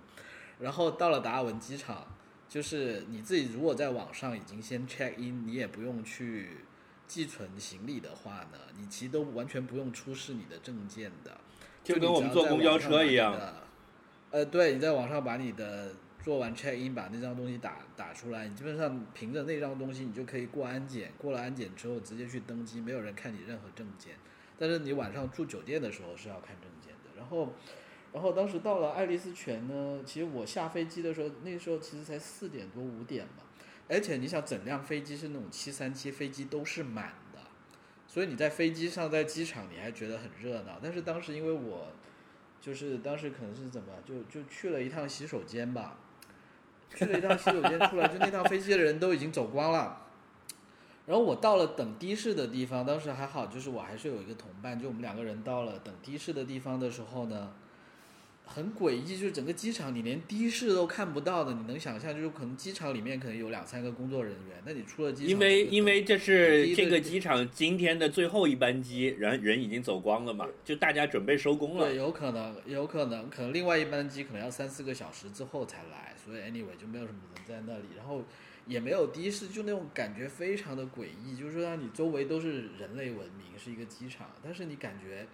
[0.60, 2.08] 然后到了达尔文机场，
[2.48, 6.60] 就是你自己如果在网上已经先 check in，你也不用去
[7.08, 11.38] 寄存行李的话呢，你其实都完全不用出示你的证件的，
[11.84, 13.36] 就跟我们坐公交车一样。
[14.32, 15.94] 呃，对，你在网上把你的
[16.26, 21.12] 做完 check in，把那张东西打打出来，你基本上凭着那张东西，你就可以过安检。
[21.20, 24.16] 过了安检之后，直接去登机，没有人看你任何证件。
[24.58, 27.16] 但是你晚上住酒店的时候是要看证件的。
[27.16, 27.54] 然后，
[28.12, 33.44] 然后当时到了爱丽丝泉呢，其实我下飞机的时候，那时候其实才四点多五点嘛，
[33.88, 37.40] 而且你想，整辆飞机是那种七三七飞机都是满的，
[38.08, 40.80] 所以你在飞机上，在机场你还觉得很热闹。
[40.82, 41.92] 但是当时因为我
[42.60, 46.00] 就是当时可能是怎么，就就去了一趟洗手间吧，
[46.94, 50.02] 去了一趟洗手间出来，就那趟飞机的人都已经走光了。
[51.08, 57.52] 然后我到了等的士的地方，当时还好，就是我还是有一个同伴，就我们两个人到了等的士的地方的时候呢，
[58.46, 71.98] 很诡异，就是整个机场你连的士都看不到的，你能想象，就是可能机场里面可能有两三个工作人员，那你出了机场，因为因为这是这个机场今天的最后一班机，人人已经走光了嘛，就大家准备收工了对，。
[71.98, 77.86] 有可能，有可能，可能另外一班机可能要三四个小时之后才来，所以 anyway 就没有什么人在那里。
[77.98, 78.24] 然后
[78.68, 85.28] 也没有的士，就那种感觉非常的诡异，就是说让你周围都是人类文明，是一个机场，但是你感觉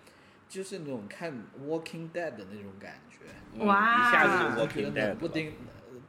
[0.51, 1.31] 就是那种看
[1.65, 3.19] 《Walking Dead》的那种感觉。
[3.53, 5.53] 嗯哇一下子就就觉 Walking 得 Dead 冷不了丁，呃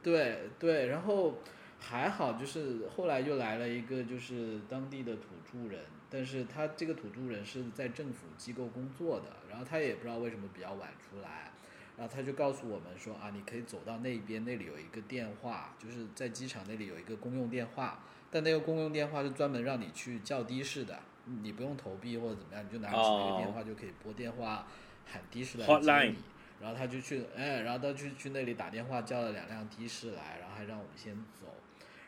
[0.01, 1.39] 对对，然后
[1.79, 5.79] 还好，就是后来又来了一个就是当地的土著人，
[6.09, 11.51] 但是他这个土著人是在政府机构工作的，然后他也不知道为什么比较晚出来，
[11.97, 24.67] 然后他就告诉我们说啊，你可以走到那边，那里有一个电话，就是在机场那里有一个公用电话，但那个公用电话是专门让你去叫的士的，你不用投币或者怎么样，你就拿起那个电话就可以拨电话
[25.05, 26.15] 喊的士来接你。
[26.61, 31.47] 然后他就去，哎，然后他去去那里打电话叫了两辆的士来，然后还让我们先走。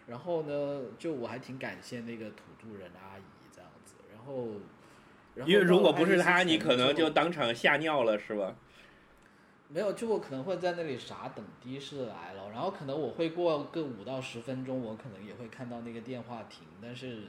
[0.07, 3.95] 然后呢，就我还挺感谢那个土著人阿姨这样子。
[4.13, 4.47] 然后，
[5.34, 8.55] 然后因为如果不是他，你可能就当场吓尿了，是吧？
[9.68, 17.24] 没有，就我可能会在那里傻等的士来了，然后可能我会过个五到十分钟，我可能也会看到那个电话亭，但是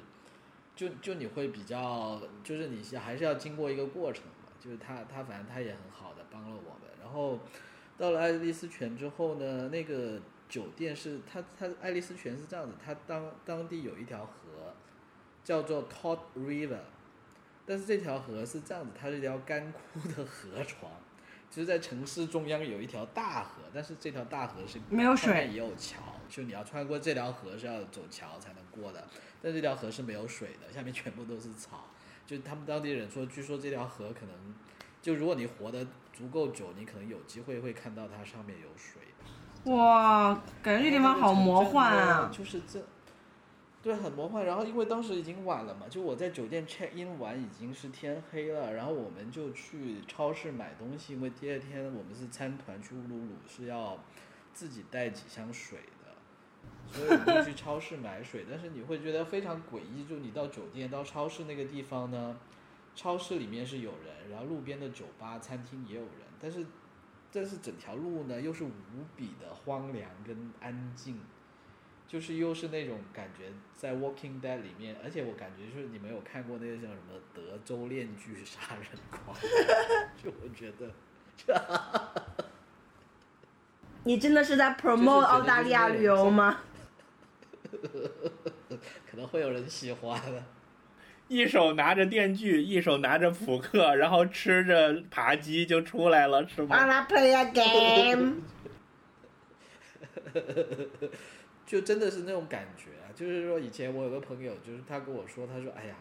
[0.77, 7.41] 就就你会比较，就是你是还是要经过一个过程嘛，就是他他反正他也很好的帮了我们，然后
[7.97, 14.75] 到了爱丽丝泉之后呢，那个酒店是它它爱丽丝泉是这样子，它当当地有一条河
[15.43, 16.81] 叫做 Todd River，
[17.65, 20.93] 但是这条河是这样子，它是一条干枯的河床。
[21.49, 29.07] 就是在城市中央有一条大河，但是这条大河是没有水也有桥，就你要穿过这条河是要走桥才能过的，
[29.43, 31.85] 但这条河是没有水的，下面全部都是草。
[32.27, 34.55] 就他们当地人说，据说这条河可能，
[35.01, 39.03] 就如果你活得足够久，你可能有机会会看到它上面有水。
[39.73, 42.31] 哇，感觉这地方好魔幻啊！
[42.33, 42.81] 就是这，
[43.83, 44.45] 对，很魔幻。
[44.45, 53.99] 然后因为当时已经晚了嘛，就我在酒店 check in 完已经是天黑了，然后我们就去超市买东西，因为第二天我们是参团去乌鲁鲁，是要
[54.53, 55.96] 自己带几箱水的，
[56.93, 58.45] 所以我们就去超市买水。
[58.51, 62.37] 但是你会觉得非常诡异，就你到酒店到超市那个地方呢，
[62.95, 66.11] 超市里面是有人，然后路边的酒吧、餐厅也有人，
[66.41, 66.67] 但是
[67.33, 68.71] 但是整条路呢又是无
[69.17, 71.21] 比的荒凉跟安静。
[72.09, 79.37] 就是又是那种感觉，在《Walking Dead》里面，而且我感觉就是你没有看过那个叫什么《德州恋剧杀人狂》，
[80.23, 80.89] 就我觉得，
[84.05, 86.61] 你真的是在 promote 澳大利亚旅游吗？
[89.11, 90.21] 可能会有人喜欢。
[91.29, 98.43] 一手拿着电锯，一手拿着扑克，然后吃着扒鸡就出来了，是吗？Wanna play a game？
[101.67, 103.11] 就真的是那种感觉啊！
[103.13, 105.97] 就是说，以前我有个朋友，就是他跟我说，他说：“哎呀，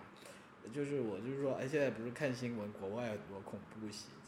[0.71, 4.21] 就是我就是说，哎，现在不是看新闻，国外有多恐怖袭击嘛？”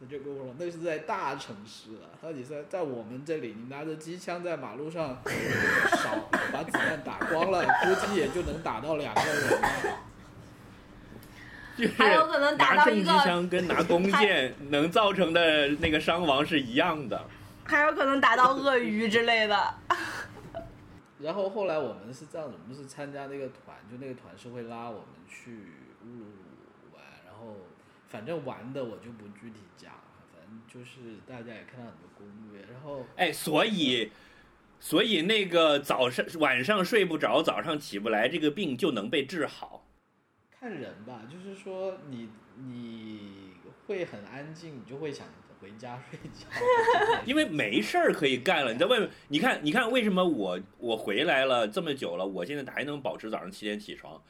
[0.00, 2.06] 他就跟我说，那是在大城市啊。
[2.20, 9.98] 他说：“你在在我们这里，你拿着机枪在马路上扫，把子弹打光了，估计也就能打到两个人了。
[11.96, 17.24] 还有可能打拿重机到一个枪跟拿弓箭能造成的那个伤亡是一样的。
[17.64, 19.74] 还有可能打到鳄鱼之类的。
[21.20, 25.50] 然后后来我们是这样子，我们是参加那个团，就那个团是会拉我们去
[26.02, 27.56] 乌鲁鲁玩，然后
[28.08, 34.10] 反正玩的我就不具体讲了，反正就是大家也看到很多攻略，然后哎，所以，
[34.80, 39.86] 所以那个早上晚上睡不着，早上起不来，这个病就能被治好。
[40.58, 43.52] 看人吧，就是说你你
[43.86, 45.26] 会很安静，你就会想
[45.60, 46.48] 回家睡觉，
[47.24, 48.72] 因为没事儿可以干了。
[48.72, 54.20] 你在外面，你看，你看，为什么我我回来了这么久了，我现在还能保持早上七点起床，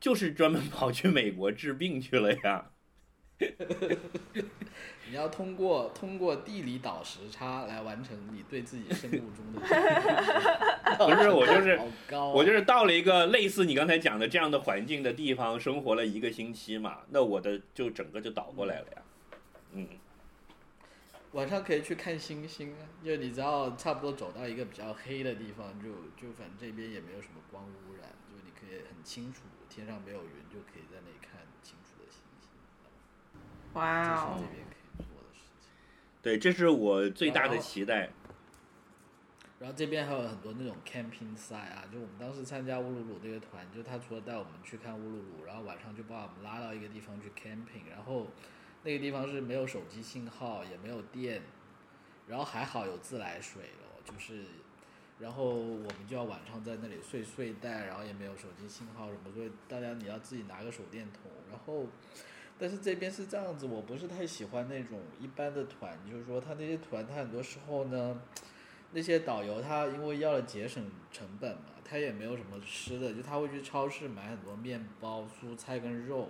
[0.00, 2.71] 就是专门跑去美国治病去了呀。
[5.08, 9.60] 你要通过通过地理倒时差来完成你对自己生物钟的
[11.04, 19.02] 不是我就是啊、我就是到了一个类似你刚才讲的这样的环境的地方，生活了一个星期嘛，那我的就整个就倒过来了呀。
[19.72, 19.88] 嗯，
[21.32, 31.21] 晚上可以去看星星啊，就你只要差不多走到一个比较黑的地方，就就反正这边也没有什么光污染，就你可以很清楚，天上没有云，就可以在那。
[33.74, 34.48] 哇哦这是！
[34.48, 35.70] 这边可以做的事情。
[36.22, 38.10] 对，这是我最大的期待。
[39.58, 48.26] 然后这边还有很多那种 camping site 啊，就我们当时参加乌鲁鲁这个团，就他除了带我们去看乌鲁鲁，然后晚上就把我们拉到一个地方去 camping，然后
[48.82, 51.40] 那个地方是没有手机信号，也没有电，
[52.26, 54.44] 然后还好有自来水哦，就是，
[55.20, 61.86] 然后我们就要晚上在那里睡睡袋，然后也没有手机信号什么，所以大家你要自己拿个手电筒，然后。
[62.62, 68.22] 但是这边是这样子，我不是太喜欢那种一般的团，就是说他那些团，他很多时候呢，
[68.92, 76.28] 那些导游他因为要了节省成本嘛，他也没有什么吃的，就他会去超市买很多面包、蔬菜跟肉，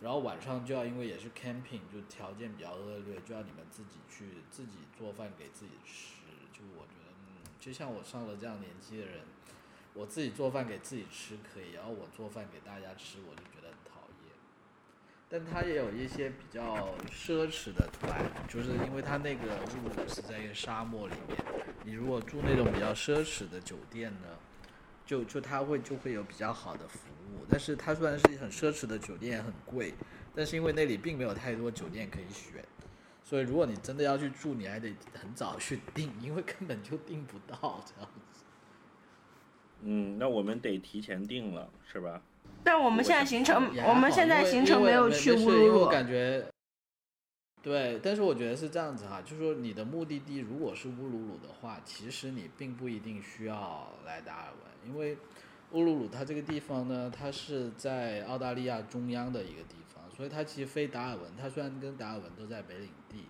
[0.00, 6.22] 然后晚上就要因为也是 camping，就条件比较恶劣，就要你们自己去自己做饭给自己吃。
[6.52, 9.22] 就我觉得，就像我上了这样年纪的人，
[9.92, 13.42] 我自己做饭给自己吃可以，然后我做饭给大家吃，我就。
[15.36, 21.36] 但他也有一些比较奢侈的团，就是因为他那个乌鲁鲁是在一个沙漠里面，
[21.82, 24.28] 你如果住那种比较奢侈的酒店呢，
[25.04, 29.92] 就就他会就会有比较好的服务，但是它虽然是很奢侈的酒店，很贵，
[30.36, 32.64] 但是因为那里并没有太多酒店可以选，
[33.24, 38.44] 所以如果你真的要去住，你还得很早去订，因为根本就订不到这样子。
[39.80, 42.22] 嗯，那我们得提前订了，是吧？
[42.64, 46.44] 但我们现在行程，我们现在行程没有去乌鲁鲁，感觉，
[47.62, 55.16] 对，但是我觉得是这样子哈，就是说你的目的地如果是乌鲁鲁的话，其实你并不一定需要来达尔文，因为
[55.72, 63.26] 乌鲁鲁它这个地方呢，它是在澳大利亚中央的一个地方，所以它其实飞达尔文，它虽然跟达尔文都在北领地，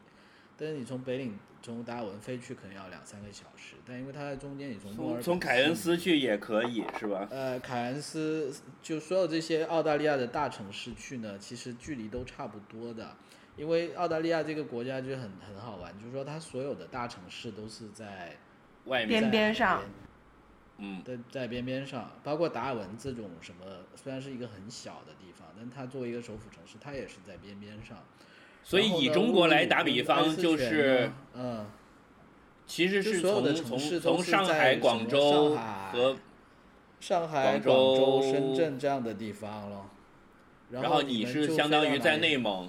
[0.56, 7.26] 但是你从北领从达尔文飞去可能要两三个小时，但因为它在中间，你从墨尔从从凯恩斯去也可以，是吧？
[7.30, 13.16] 呃，凯恩斯就所有这些澳大利亚的大城市去呢，其实距离都差不多的，
[13.56, 18.36] 因为澳大利亚这个国家就很很好玩，就是说它所有的大城市都是在
[18.84, 19.82] 外面，边边上
[20.76, 23.64] 嗯，在在边边上，包括达尔文这种什么，
[23.96, 27.96] 虽然是一个很小的地方，但它作为一个首府城市，它也是在边边上。
[28.64, 31.70] 所以以中国来打比方，就是嗯，
[32.66, 36.16] 其实是从从从上海、广州和，
[36.98, 39.90] 上海、广广州、深圳这样的地方了。
[40.70, 42.68] 然然后你们是就相当于在内蒙，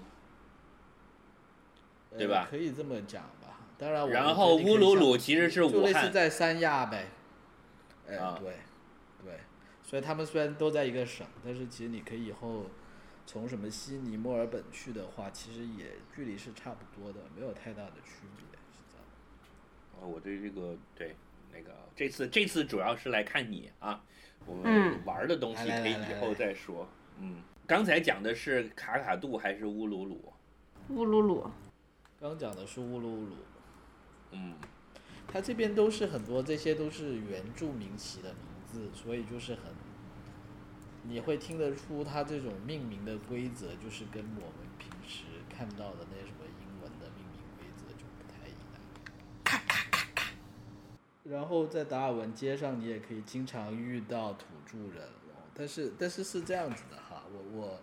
[2.17, 3.61] 对吧呃可以这么讲吧。
[3.77, 7.07] 当然我，然我后乌鲁鲁其实是就武汉，类似在三亚呗。
[8.07, 8.53] 哎、啊对，
[9.23, 9.39] 对，
[9.81, 12.65] 所以他们虽然都在一个省，但是其实你可以以后
[13.25, 19.05] 从什么悉尼、墨尔本去的话，其实也距离是差不多的，没有太大的区别，是这样。
[19.99, 21.15] 哦，我对这个对
[21.51, 24.03] 那个这次这次主要是来看你啊，
[24.45, 26.87] 我们嗯玩的东西可以以后再说。
[27.19, 30.33] 嗯，刚才讲的是卡卡杜还是乌鲁鲁？
[30.89, 31.49] 乌鲁鲁。
[32.19, 33.35] 刚讲的是乌鲁鲁，
[34.31, 34.55] 嗯，
[35.27, 39.63] 它这边都是很多，这些都是原住民起的名字，所以就是很，
[41.07, 50.25] 你会听得出它这种命名的规则，就是跟我们平时看到的那什么英文的命名规则就不太一样。
[51.23, 55.03] 然后在达尔文街上，你也可以经常遇到土著人
[55.33, 57.79] 哦，但是但是是这样子的哈，我我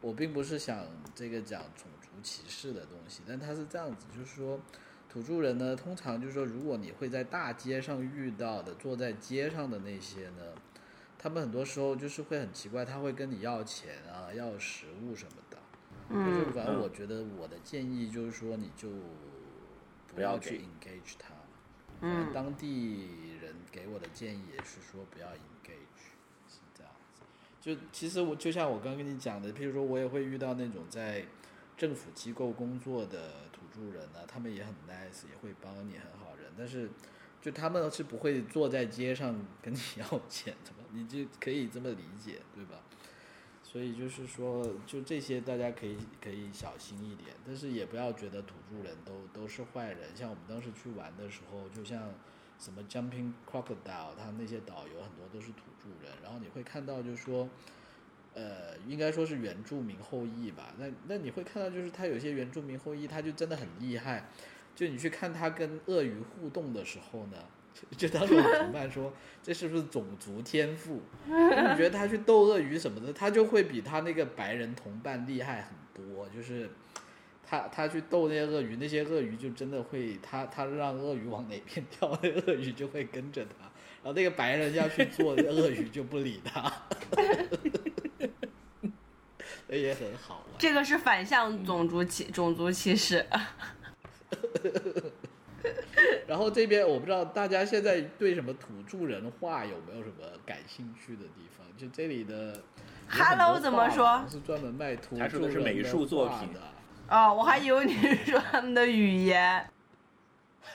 [0.00, 4.60] 我并不是想这个讲种族歧视的东西，但它是这样子，就是说
[5.08, 10.42] 土著人呢，通常就是说，如果你会在大街上遇到的，坐在街上的那些呢，
[11.26, 15.58] 他们很多时候就是会很奇怪，他会跟你要钱啊，要食物什么的。
[16.08, 21.34] 就是嗯，反正我觉得我的建议就是说，你就不不要要去 engage 他。
[22.00, 23.08] 嗯当地
[23.42, 25.98] 人给我的建议也是说不要 engage，
[26.46, 27.22] 是这样子。
[27.60, 31.24] 就其实我就像我刚刚跟你讲的，譬如说我也会遇到那种在
[31.76, 36.88] 政府机构工作的土著人啊，他们也很 nice，也会帮你，很好人，但是
[37.42, 42.80] 就他们是不会坐在街上跟你要钱的嘛，你就可以这么理解，对吧？
[43.62, 50.16] 所以就是说，就这些大家可以可以小心一点，但是也不要觉得土著人都都是坏人。
[50.16, 52.08] 像我们当时去玩的时候，就像
[52.58, 57.48] 什么 Jumping Crocodile，他那些导游很多都是土著人，然后你会看到就是说，
[58.34, 60.72] 呃，应该说是原住民后裔吧。
[60.78, 64.28] 那那你会看到就是他有些原住民后裔，他就真的很厉害。
[64.74, 67.36] 就你去看他跟鳄鱼互动的时候呢，
[67.96, 69.12] 就当时我同伴说
[69.42, 71.02] 这是不是种族天赋？
[71.26, 76.26] 你觉得他去斗鳄鱼什么的，他就会比他那个白人同伴厉害很多。
[76.28, 76.70] 就是
[77.48, 83.66] 他他去斗那些鳄鱼，那些鳄鱼就真的会，他他让鳄鱼往哪边跳，那鳄鱼就会跟着他。
[84.02, 86.72] 然后那个白人要去做，那鳄鱼就不理他，
[89.68, 90.58] 也很好玩。
[90.58, 93.24] 这个是反向种族歧种族歧视。
[96.26, 101.66] 然后这边我不知道大家现在对什么土著人话有没有什么感兴趣的地方？
[101.76, 102.62] 就这里的
[103.08, 106.60] Hello，怎么说是专门卖土著是美术作品的。
[107.08, 109.68] 哦，我还以为你是说他们的语言。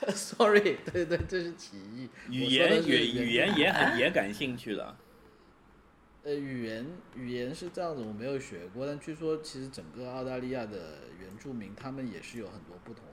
[0.08, 2.08] Sorry，对对，这是歧义。
[2.30, 4.96] 语言语语言也很也感兴趣的。
[6.24, 13.04] 呃，语言语言是这样子，我没有学过，但据说其实整个澳大利亚的原住民他们也是有很多不同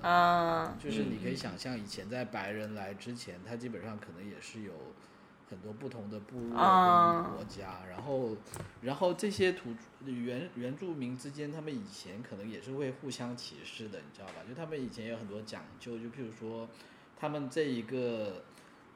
[0.00, 0.72] 的语言的。
[0.72, 4.72] 嗯，就是你可以嗯想象，以前在白人来之前，他基本上可能也是有
[5.50, 6.56] 很多不同的部落
[7.34, 8.36] 国家，然后
[8.82, 9.70] 然后这些土
[10.04, 14.34] 原原住民之间，他们以前可能也是会互相歧视的，你知道吧？
[14.48, 16.68] 就他们以前有很多讲究，就譬如说，
[17.18, 18.44] 他们这一个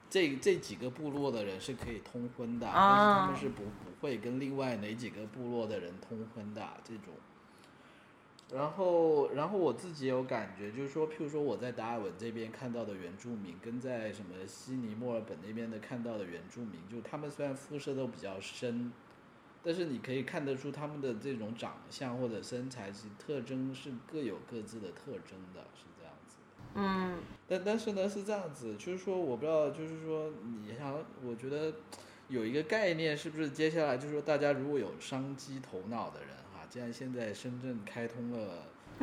[0.09, 7.13] 这这几个部落的人是可以通婚的，但是他们是不不会跟另外哪几个部落的人通婚的这种。
[8.53, 18.91] 然后，然后我自己有感觉，就是说，譬如说我在达尔文这边看到的原住民，跟在什么悉尼、墨尔本那边的看到的原住民，就他们虽然肤色都比较深，
[19.63, 26.37] 但是你可以看得出他们的这种长相或者身材其实特征是各有各自的特征的，是这样子。
[26.75, 31.73] 嗯但但是呢是这样子，就是说我不知道，就是说你想，我觉得
[32.27, 36.42] 有一个概念，是不是接下来就是说大家如果有商机头脑的人哈，
[36.73, 38.65] 既然现在深圳开通了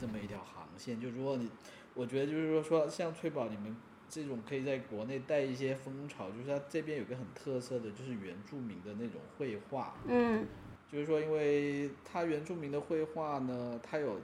[0.00, 1.48] 这么一条航线，就如果你，
[1.94, 3.76] 我觉得就是说说像翠宝你们
[4.08, 10.44] 这种可以在国内带一些风潮，就是它这边有个很特色的，就是原住民的那种绘画，嗯
[10.90, 14.20] 就是说，因为它原住民的绘画呢，它有，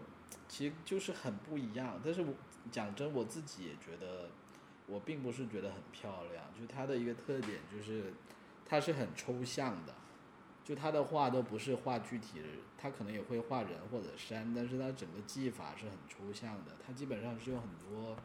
[0.48, 2.00] 其实就是很不一样。
[2.04, 2.34] 但是我
[2.72, 4.28] 讲真，我自己也觉得，
[4.88, 6.44] 我并不是觉得很漂亮。
[6.58, 8.12] 就它的一个特点就是，
[8.66, 9.94] 它是很抽象的，
[10.64, 12.46] 就他的画都不是画具体的，
[12.78, 18.16] 他可能也会画人或者山，但是他整个技法是很抽象的，他基本上是用很多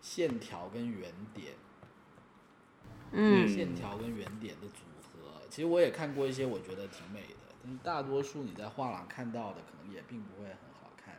[0.00, 1.54] 线条跟圆点。
[3.12, 5.42] 嗯线条跟圆点的组合。
[5.50, 11.16] 其实我也看过一些，我觉得挺美的，但是大多数你在画廊看到的可能也并不会很好看。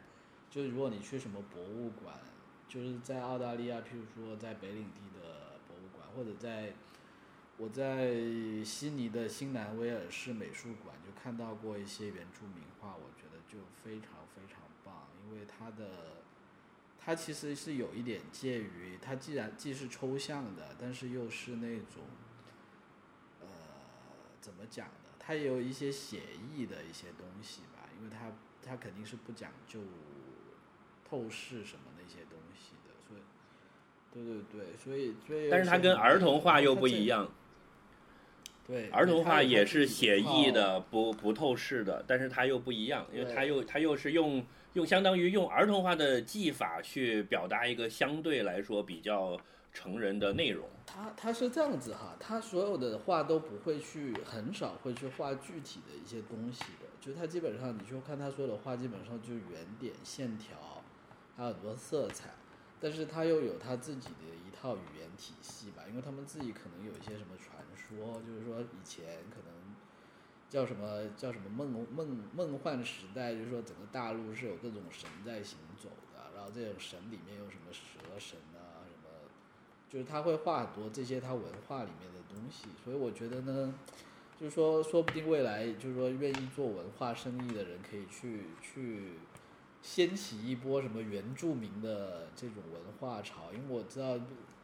[0.49, 2.15] 就是如果你去什么博物馆，
[2.69, 6.71] 就是在澳大利亚，譬如说在北领地的博物馆，或者在
[7.61, 8.11] 我在
[8.65, 16.23] 悉尼的新南威尔士美术馆就看到过一些原住民画，我觉得就非常非常棒，因为它的
[16.97, 22.01] 它其实是有一点介于它既然既是抽象的，但是又是那种
[23.41, 23.47] 呃
[24.41, 25.11] 怎么讲呢？
[25.19, 28.31] 它也有一些写意的一些东西吧，因为它
[28.67, 29.79] 它肯定是不讲究
[31.07, 33.21] 透视什么那些东西的，所以
[34.11, 37.29] 对对对，所以所以但是它跟儿童画又不一样。
[38.67, 40.79] 样，对，儿童画也是写意的。
[40.91, 44.43] 不不透视的，但是它又不一样，因为对它又它又是用
[44.73, 49.39] 用相当于用儿童画的技法去表达一个相对来说比较
[49.73, 50.67] 成人的内容。
[50.85, 60.83] 他他是这样子哈，他所有的画都不会去，很少会去画具体的一些东西的，就他基本上你就看他所有的画，基本上就是圆点、线条，
[61.37, 62.31] 还有很多色彩，
[62.81, 69.51] 但是他又有他自己的一套语言体系吧，因为他们自己可能有一些什么传说，就是说以前可能
[70.49, 79.09] 叫什么叫什么梦梦梦幻时代，就是说整个大陆是有各种神在行走的，然后这种神里面有什么蛇神啊，什么，
[79.89, 83.73] 就是他会画很多这些他文化里面的东西，所以我觉得呢，
[84.39, 89.13] 就是说说不定未来就是说愿意做文化生意的人可以去去
[89.81, 94.19] 掀起一波什么原住民的这种文化潮，因为我知道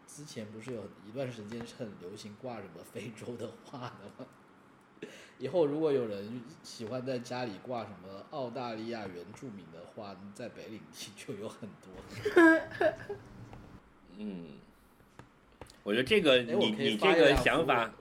[0.06, 4.28] 之前不是有一段时间是很流行挂什么非洲的画的吗？
[5.40, 12.94] 以后如果有人喜欢在家里挂什么澳大利亚原住民的画，在北领地就有很多。
[14.18, 14.48] 嗯，
[15.84, 17.94] 我觉得这个你你这个想法，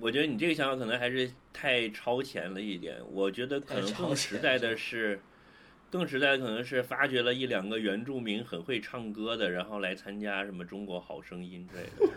[0.00, 2.98] 我觉得你这个想法可能还是太超前了一点。
[3.10, 5.20] 我觉得可能超更实在的是，
[5.92, 12.08] 更实在的可能是发掘了一两个原住民很会唱歌的，然后来参加什么中国好声音之类的。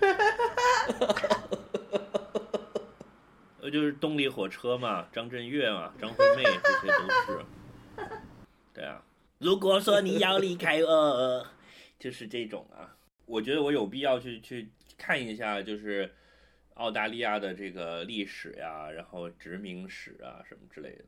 [3.59, 7.45] 呃，就是动力火车嘛，张震岳嘛，张惠妹这些都是。
[8.73, 9.03] 对啊，
[9.39, 11.45] 如果说你要离开我，
[11.99, 12.95] 就是这种啊。
[13.25, 16.09] 我觉得我有必要去去看一下，就是
[16.75, 21.05] 澳大利亚的这个历史呀，然后殖民史啊什么之类的。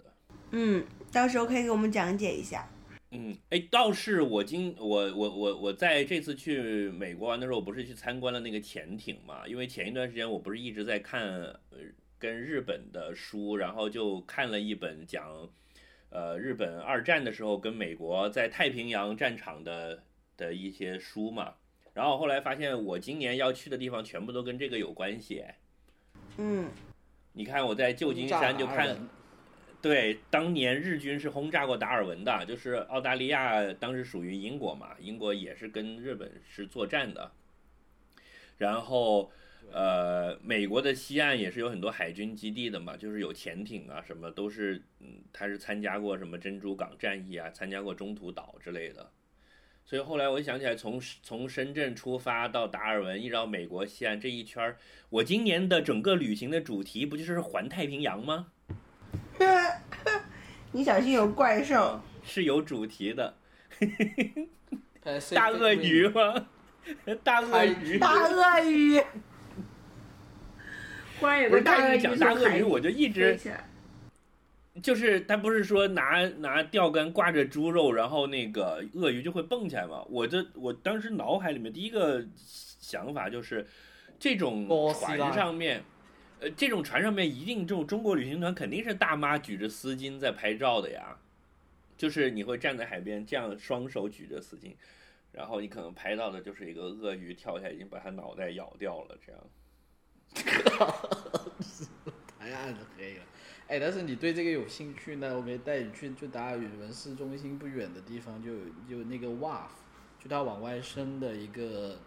[0.52, 2.68] 嗯，到时候可以给我们讲解一下。
[3.12, 9.48] 嗯，哎，倒是我今我我我我在这次去美国玩的时候，我不是去参观了那个潜艇嘛？
[9.48, 11.80] 因为前一段时间我不是一直在看呃
[12.20, 15.50] 跟日本的书，然后就看了一本讲
[16.10, 20.04] 呃日本二战的时候跟美国在太平洋战场的
[20.36, 21.56] 的一些书嘛。
[21.98, 25.40] 然后后来发现我今年要去的地方全部都跟这个有关系。
[25.40, 25.58] 哎
[26.38, 26.70] 嗯
[27.34, 28.96] 你看我在旧金山就看。
[29.82, 37.32] 对，当年日军是轰炸过达尔文的，就是澳大利亚当时属于英国嘛，英国也是跟日本是作战的。
[38.58, 39.32] 然后，
[39.72, 49.12] 呃，美国的西岸也是有很多海军基地的嘛，就是有潜艇啊，什么都是，嗯，他是参加过什么珍珠港战役啊，参加过中途岛之类的。
[49.90, 54.76] 所以后来我想起来从，从深圳出发到达尔文，一直到美国西岸这一圈儿，
[55.10, 58.48] 我今年的整个旅行的主题不就是环太平洋吗？
[60.74, 62.02] 你小心有怪兽。
[62.22, 63.38] 是有主题的，
[65.02, 66.48] 大 大鳄鱼吗？
[67.24, 69.02] 大鳄鱼，大鳄鱼。
[71.22, 73.40] 不是大鳄鱼讲大鳄鱼，我就一直
[74.82, 80.04] 就是他不是说拿拿钓竿挂着猪肉，然后那个鳄鱼就会蹦起来吗？
[80.10, 83.66] 我这我当时脑海里面第一个想法就是，
[84.20, 85.84] 这种船上面，
[86.40, 91.18] 呃，这种船上面一定这种中国旅行团肯定是大妈举着丝巾在拍照的呀，
[91.98, 94.74] 就是你会站在海边这样双手举着丝巾，
[95.32, 99.42] 然后你可能拍到的就是一个鳄鱼跳下来已经把它脑袋咬掉了，这样。
[102.40, 103.24] 太暗黑了，
[103.68, 109.68] 哎，但是你对这个有兴趣呢，我可以带你去，就达尔文市中心不远的地方就有就那个 WAF，
[110.18, 112.00] 就它往外伸的一个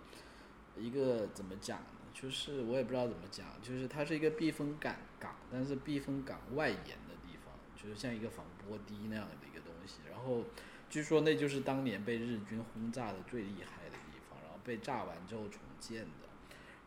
[0.74, 1.84] 一个怎么讲呢？
[2.14, 9.98] 就是我也不知道怎么讲，就是它是一个避风港港，但是避风港外延的地方，就是像一个防波堤那样的一个东西。
[10.10, 10.42] 然后
[10.88, 16.19] 据说那就是当年被日军轰炸的最厉害的地方，然后被炸完之后重建的。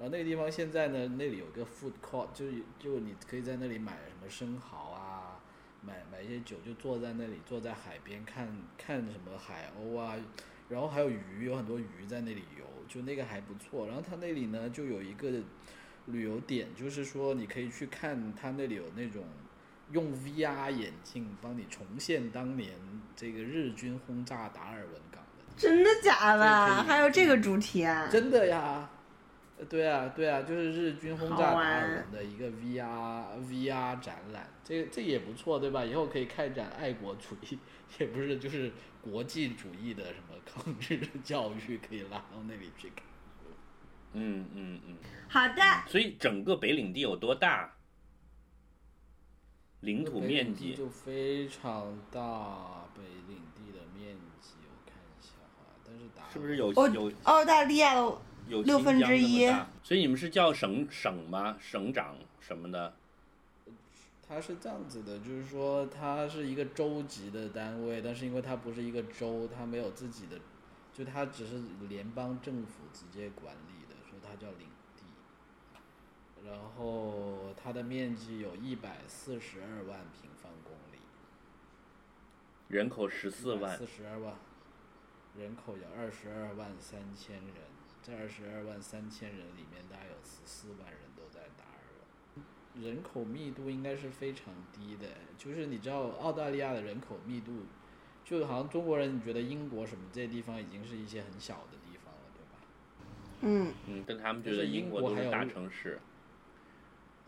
[0.04, 2.46] 然后那个地方现在呢，那里有个 food court，就
[2.78, 5.40] 就你可以在那里买什么生蚝啊，
[5.82, 8.46] 买买一些酒，就坐在那里，坐在海边看
[8.78, 10.18] 看什么海鸥啊，
[10.68, 13.88] 然后还有鱼，有很多鱼在那里游，就那个还不错。
[13.88, 15.32] 然后它那里呢就有一个
[16.08, 19.24] 旅游点，就是说你可以去看它那里有那种
[19.94, 22.74] 用 VR 眼镜帮你重现当年
[23.16, 25.46] 这个日军轰炸达尔文港的。
[25.56, 26.84] 真的假的？
[26.84, 28.10] 还有这个主题啊？
[28.12, 28.90] 真的呀，呃
[29.66, 35.84] 对啊，对啊，就是日军轰炸达好玩尔文的一个 VR VR 展览，这这也不错，对吧？
[35.84, 37.58] 以后可以开展爱国主义，
[38.00, 38.72] 也不是就是
[39.02, 43.06] 国际主义的什么抗日教育，可以拉到那里去看。
[44.14, 44.96] 嗯嗯嗯。
[45.28, 47.74] 好的，所以整个北领地有多大？
[49.82, 58.18] 领土面积就非常大，北领地的面积我看一下啊，但是达是不是有哦有澳大利亚的
[58.48, 59.48] 有六分之一
[59.84, 61.58] 所以你们是叫省省吗？
[61.60, 62.94] 省长什么的？
[64.28, 70.40] 它是这样子的，就是说它是一个州级的单位，但是因为它不是一个州，它没有自己的，
[70.94, 75.04] 就它只是联邦政府直接管理的，所以它叫领地。
[76.46, 81.00] 然后它的面积有一百四十二万平方公里，
[82.70, 84.34] 人口十四万四，十二万，
[85.38, 87.54] 人口有二十二万三千人，
[88.04, 91.80] 这二十二万三千人里面，大概有十四万人都在达尔
[92.76, 95.08] 文，人口密度应该是非常低的。
[95.38, 97.66] 就是你知道澳大利亚的人口密度，
[98.26, 102.60] 就好像中国人你觉得英国什么这些地方已经是一些很小的地方了，对吧？
[103.42, 106.00] 嗯，嗯，但他们觉就是得英国还有都是大城市。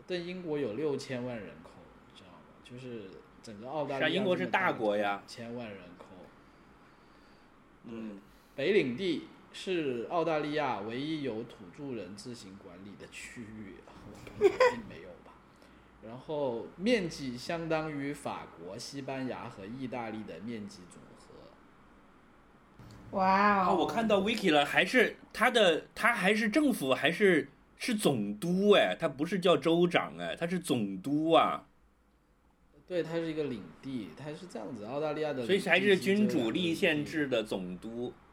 [0.06, 1.70] 但英国有六千万人口，
[2.06, 2.38] 你知道吗？
[2.62, 3.10] 就是
[3.42, 6.04] 整个澳大利亚英国是大国呀千万人口。
[7.84, 8.20] 嗯，
[8.54, 9.26] 北领地
[9.58, 13.76] 是澳大利亚唯一由土著人自行管理的区域，
[14.06, 15.32] 我感觉并没有吧。
[16.06, 21.32] 然后面积相当于法国、西班牙和意大利的面积总和。
[23.16, 23.76] 哇啊，哦！
[23.76, 31.66] 我看到 wiki 了，还是他的，他还是政府，还是是总督哎，他不是叫州长哎，他是总督啊，
[32.86, 38.12] 对，它是一个领地，它是这样子，澳大利亚的所以还是君主立宪制的总督。
[38.12, 38.25] 呃，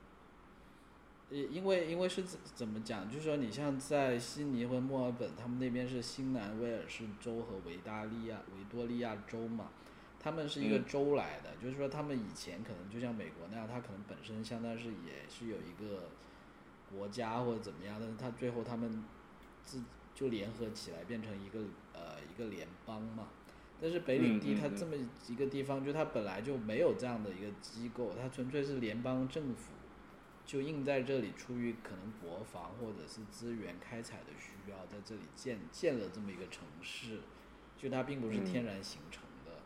[1.34, 9.69] 因为因为是怎怎么讲，就是说你像在悉尼和墨尔本，他们那边是新南威尔士州和维大利亚维多利亚州嘛，
[10.19, 16.10] 他们是一个嗯州来的，就是说他们以前可能就像美国那样，他可能本身相当是也是有一个
[16.95, 19.03] 国家或者怎么样，但是它最后他们
[19.64, 19.81] 自
[20.14, 21.60] 就联合起来变成一个
[21.93, 23.30] 呃一个联邦嘛。
[23.81, 24.93] 但是北领地它这么
[25.27, 29.73] 一个地方，就它本来就没有这样的一个机构，它纯粹是联邦政府
[30.45, 37.22] 就硬在这里，出于可能国防或者是资源开采的需要，在这里建建了这么一个城市，
[37.82, 39.61] 就它并不是嗯天然形成的。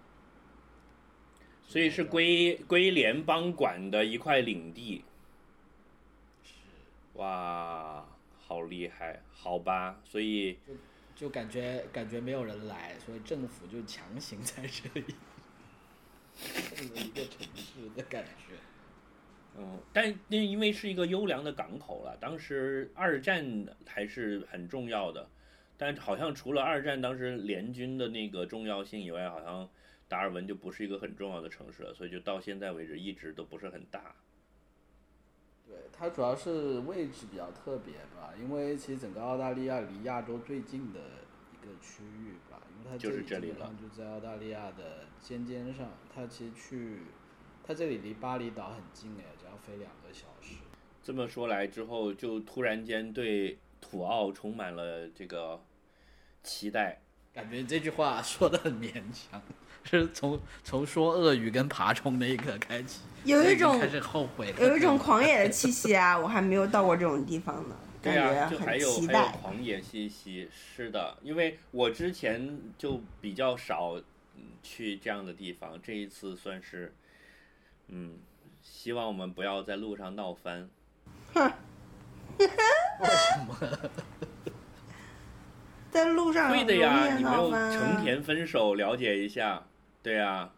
[1.68, 5.04] 所以是归归联邦管的一块领地。
[7.14, 8.06] 哇，
[8.40, 10.60] 好厉害，好吧，所以
[11.16, 15.16] 就感觉感觉没有人来，所以政府就强行在这里
[16.38, 18.54] 建了一个城市的感觉。
[19.58, 25.28] 嗯，但那因为是一个优良的港口了，当时二战还是很重要的，
[25.78, 29.68] 但好像除了二战当时联军的那个重要性以外，好像
[30.08, 34.16] 达尔文就不是一个很重要的城市了，所以就到现在为止一直都不是很大。
[35.68, 41.00] 对，它主要是位置比较特别吧，因为其实整个澳大利亚离亚洲最近的
[41.52, 47.00] 一个区域吧，因为它就是这里这里基本上就在澳大利亚的尖尖上，它其实去，
[47.66, 49.26] 它这里离巴厘岛很近哎，
[49.58, 50.56] 飞两个小时。
[51.04, 55.62] 这么说来之后，就突然间对土澳充满了这个
[56.44, 57.02] 期待。
[57.34, 59.40] 感觉这句话说的很勉强，
[59.84, 66.18] 是从从说鳄鱼跟爬虫那一刻开始，有一种开始后悔，有一种 狂野的气息啊！
[66.18, 69.32] 我还没有到过这种地方呢，感对啊，就觉还有还有很期待。
[69.34, 74.02] 狂野气息，是的，因为我之前就比较少
[74.36, 76.92] 嗯去这样的地方，这一次算是，
[77.90, 78.18] 嗯，
[78.70, 80.70] 希望我们不要在路上闹翻。
[82.38, 83.56] 为什么？
[85.90, 87.72] 在路上对的呀，你没有闹翻啊。
[87.96, 89.66] 成田分手，了解一下，
[90.04, 90.52] 对呀，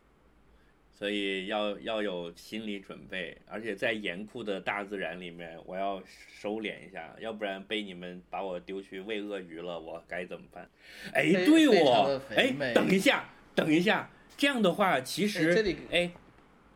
[0.92, 10.70] 所以要要有心理准备，而且在严酷的大自然里面，我要收敛一下，要不然被你们把我丢去喂鳄鱼了，我该怎么办？
[11.14, 16.12] 哎，对我哎，等一下，等一下，这样的话，其实，哎，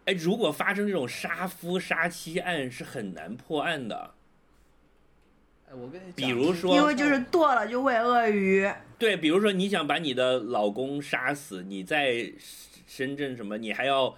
[0.05, 4.11] 哎，如果发生这种杀夫杀妻案，是很难破案的。
[5.69, 8.69] 哎，我跟你讲，比如说因为就是剁了就喂鳄鱼，
[8.99, 12.31] 对，比如说你想把你的老公杀死，你在
[12.85, 14.15] 深圳什么，你还要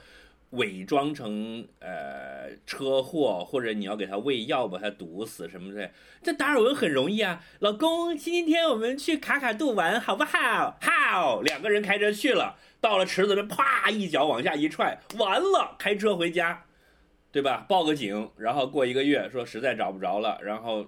[0.52, 5.92] 伪装成呃车祸，或者你要给他喂药把他毒死什么的。
[6.24, 10.78] 这达尔文很容易啊，老公，今天我们去卡卡杜玩好不好？
[10.82, 16.66] 好，两个人开车去了，到了池子边，啪一脚往下一踹，完了，开车回家，
[17.32, 17.66] 对吧？
[17.68, 20.86] 报个警，然后过一个月说实在找不着了，然后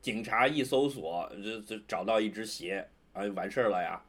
[0.00, 4.00] 警察一搜索，这这找到一只鞋，啊，完事儿了呀，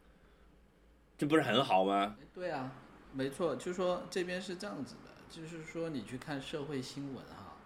[1.18, 2.16] 这不是很好吗？
[2.20, 2.72] 哎对啊，
[3.14, 7.58] 没错，就说这边是这样子的，就是说你去看社会新闻哈，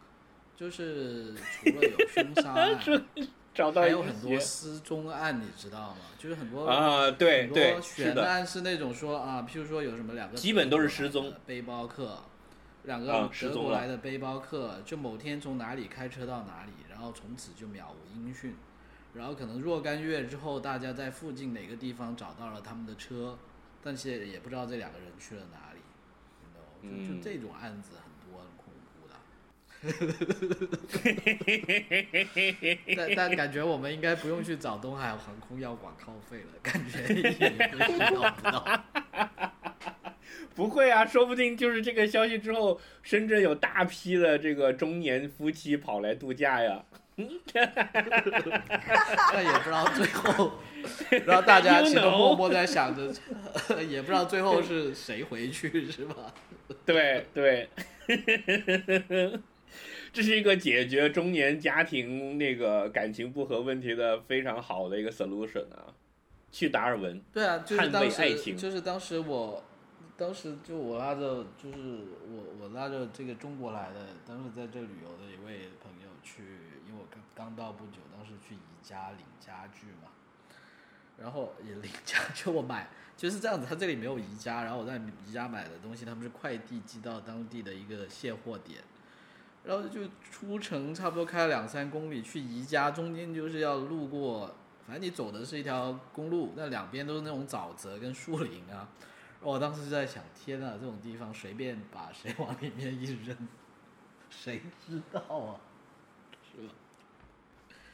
[0.56, 2.80] 就是除了有凶杀案，
[3.54, 5.98] 找到还有很多失踪案，你知道吗？
[6.18, 12.18] 就是很多啊，对很对，多是的，悬案是那种说啊，譬如说有什么两个基本都是失踪的背包客，
[12.84, 18.56] 两啊个德国来的背包客，就某天从哪里开车到哪里，然后从此就渺无音讯，
[19.14, 23.38] 然后可能若干月之后，大家在附近哪个地方找到了他们的车，
[23.84, 25.80] 但是也不知道这两个人去了哪里，
[26.54, 27.18] 就嗯。
[27.18, 28.11] 就这种案子很。
[32.96, 38.64] 但但感觉我们应该不用去找东海航空要广告费了，感觉也会要不到。
[40.54, 46.84] 不会啊，说不定就是这个消息之后，深圳有大批的这个中年夫妻跑来度假呀。
[47.16, 47.24] 那
[49.42, 50.54] 也不知道最后，
[51.26, 53.14] 然后大家其实默默在想着，
[53.84, 56.16] 也不知道最后是谁回去，是吧？
[56.86, 57.70] 对对，
[60.14, 65.94] 这是一个解决中年家庭那个感情不和问题的非常好的一个 solution 啊。
[66.54, 69.64] 去达尔文，对啊，就是捍当时，卫爱情就是当时我，
[70.18, 71.78] 当时就我拉着，就是
[72.28, 76.44] 我我拉着这个中国来的，当时在这旅游的一位朋友去，
[76.86, 80.12] 因为我刚刚到不久，当时去宜家领家具嘛，
[81.18, 88.82] 然后也领家具， 我买就是这样子，他这里没有宜家，然后我在宜家买的东西，他们是快递寄到当地的一个卸货点。
[89.64, 90.02] 然后就
[90.32, 94.56] 出城，差不多开了两三公里，去宜家，中间就是要路过，
[94.88, 98.88] 反正你走的是一条公路，那两边都是那种沼泽跟树林啊。
[99.40, 103.36] 我当时就在想，天呐，这种地方随便把谁往里面一扔，
[104.30, 105.56] 谁知道啊？
[106.44, 106.74] 是吧？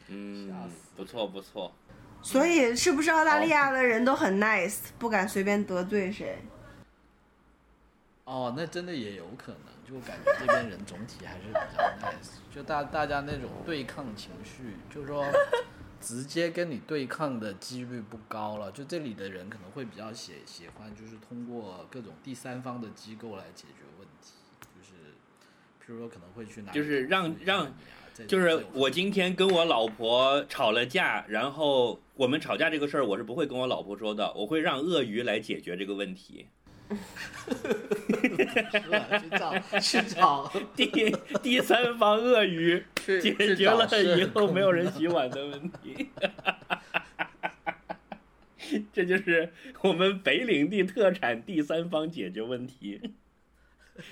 [0.07, 1.73] 嗯吓死，不错不错。
[2.21, 6.39] 所以是不是澳大利亚的人都很 nice，不敢随便得罪谁？
[8.23, 15.25] 哦，那真的也有可能，就感觉这边人总体还是比较 nice，就大大家那种对抗情绪，就是说
[16.01, 18.69] 直接跟你对抗的几率不高了。
[18.71, 24.33] 就这里的人可能会比较喜喜欢，就是通过各种第三方的机构来解决问题，
[24.75, 24.93] 就是
[25.81, 27.73] 譬如说可能会去哪就是让让
[28.27, 36.47] 就是我今天跟我老婆吵了架，然后我们吵架这个事儿，我是不会跟我老婆说的，我会让鳄鱼来解决这个问题。
[39.19, 40.85] 去找去找第
[41.41, 43.87] 第三方鳄鱼解决了
[44.17, 46.09] 以后没有人洗碗的问题。
[48.91, 52.99] 这就是我们北领地特产第三方解决问题。
[53.97, 54.03] 不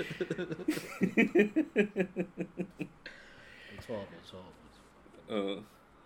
[3.81, 4.79] 错不错不错。
[5.27, 5.63] 嗯，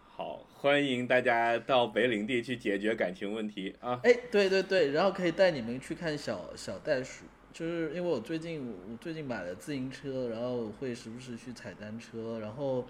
[0.09, 3.97] 好，欢迎大家到北领地去解决感情问题啊！
[4.03, 7.23] 哎，对对对，然后可以带你们去看小小袋鼠，
[7.53, 12.85] 就是因为我最近我最近买了自行车，然后会时不时去踩单车，然后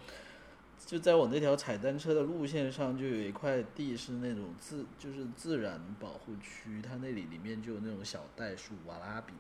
[0.84, 9.34] 就在我那条踩单车的路线上，就有一块地是那种自就是自然保护区，它那里里面就有那种小袋鼠瓦拉比，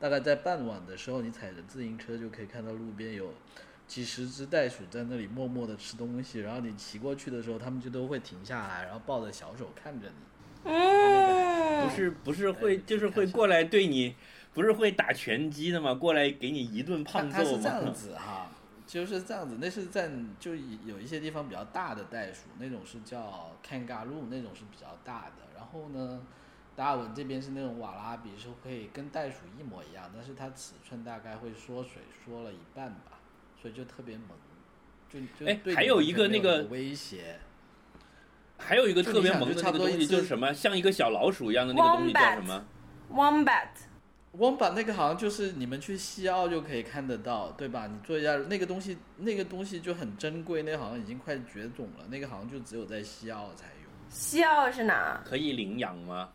[0.00, 3.32] 大概在傍晚的时候，你踩着自行车就可以看到路边有
[3.88, 10.70] 几十只袋鼠在那里默默的吃东西，然后你骑过去的时候，它们就都会停下来，然后抱着小手看着你。
[10.70, 14.14] 嗯，不是不是会就是会过来对你，
[14.52, 15.94] 不是会打拳击的吗？
[15.94, 17.90] 过来给你一顿胖揍它是这样？
[17.94, 18.50] 子哈，
[18.86, 19.56] 就是这样子。
[19.60, 25.48] 那是在就有一些地方比较大的袋鼠，那种是叫 kangaroo，那种是比较大的。
[25.56, 26.20] 然后呢，
[26.76, 33.17] 达尔文这边是那种瓦拉比，是会跟袋鼠一模一样，但是它尺寸大概会缩水缩了一半吧，
[33.60, 34.28] 所以就特别萌。
[35.10, 37.38] 就就哎对还有一个那个威胁，
[38.58, 42.62] 还有一个特别萌的东西，就是什么，像一个小老鼠一样的那个东西叫什么
[43.10, 47.86] ？Wombat，Wombat 那个好像就是你们去西澳就可以看得到，对吧？
[47.86, 55.22] 你做一下那个东西，那个东西就很珍贵，那个好像已经快绝种了，那个好像就只有在西澳才有，西澳是哪？
[55.24, 56.28] 可以领养吗？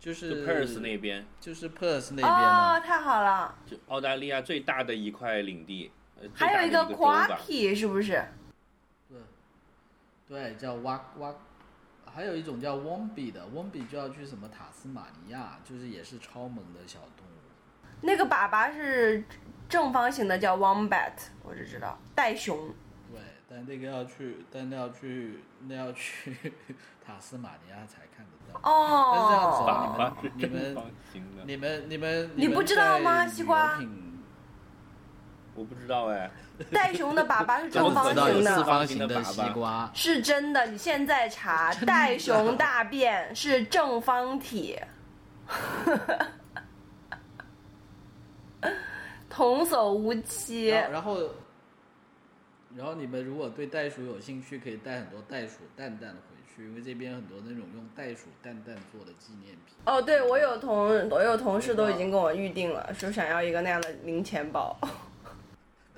[0.00, 5.90] 就就是 Perth 那边，就是 Perth 那边哦，太好了，就澳大利亚最大的一块领地，
[6.34, 7.28] 还有一个大的个州吧。
[7.28, 8.24] Quacky 是不是？
[9.08, 9.18] 对，
[10.28, 11.34] 对，叫哇哇，
[12.06, 17.30] 还有一种叫 Wombi 的，Wombi 就要去什么塔斯马尼亚，就是也是超萌的小动物。
[18.00, 19.24] 那个粑粑是
[19.68, 21.12] 正方形的，叫 Wombat，
[21.42, 22.72] 我只知道袋熊。
[23.10, 23.20] 对，
[23.50, 26.36] 但那个要去，但那要去，那要去
[27.04, 29.94] 塔斯马尼亚才看得到。
[29.98, 33.78] 但是这样子你们正方形的，你们你们你不知道吗西瓜？
[35.54, 36.30] 我不知道哎。
[36.72, 40.66] 袋熊的粑粑是 正方形的，四方形的西瓜，是真的。
[40.66, 44.76] 你现在查袋熊大便是正方体，
[49.30, 50.66] 童叟无欺。
[50.68, 51.16] 然后
[52.76, 56.27] 然后，你们如果对袋鼠有兴趣，可以带很多袋鼠蛋蛋回
[56.58, 59.76] 去，因为这边很多那种用袋鼠蛋蛋做的纪念品。
[59.86, 64.76] 哦，对，我有同我有同事都已经跟我预定了，说想要一个那样的零钱包。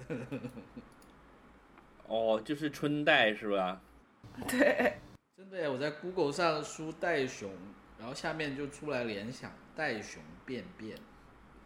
[2.06, 3.80] 哦，就是春袋是吧？
[4.48, 4.98] 对，
[5.36, 7.50] 真的耶，我在 Google 上输袋熊，
[7.98, 10.96] 然后下面就出来联想袋熊便便。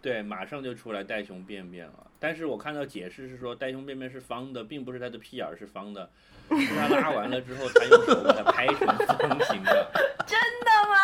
[0.01, 2.11] 对，马上就出来袋熊便便了。
[2.21, 6.11] 但是我看到解释是说袋熊便便是方的，并不是它的屁眼儿是方的，
[6.51, 9.91] 是它拉完了之后，他用手把它拍成方形的。
[10.27, 10.95] 真的吗？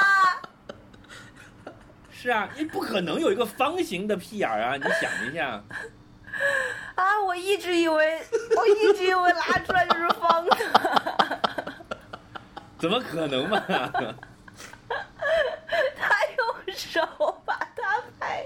[2.12, 4.76] 是啊，你不可能有一个方形的屁眼儿啊！
[4.76, 5.62] 你想一下，
[6.94, 8.20] 啊，我一直以为，
[8.56, 10.56] 我一直以为拉出来就是方的。
[12.78, 13.58] 怎么可能嘛？
[15.96, 17.00] 他用手
[17.46, 18.44] 把它拍，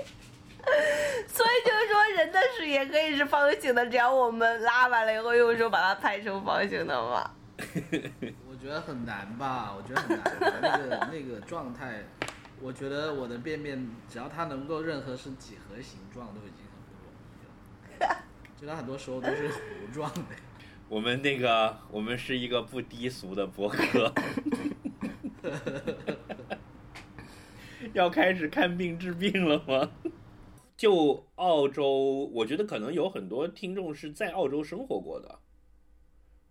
[1.27, 2.01] 所以就是说
[2.65, 7.31] 也可以是方形的，只要我们拉完了以后用手把它拍成方形的嘛。
[8.49, 9.73] 我觉得很难吧？
[9.77, 10.25] 我觉得很难，
[10.63, 12.03] 那个 那个状态，
[12.61, 17.13] 我觉得我的便便只要它能够任何是几何形状，都已经很不容
[17.91, 18.25] 易了。
[18.61, 20.21] 就它很多时候都是糊状的。
[20.89, 24.13] 我们那个，我们是一个不低俗的博客，
[27.93, 29.91] 要开始看病治病了吗？
[30.77, 35.39] 就澳洲，我觉得可能有很多听众是在澳洲生活过的，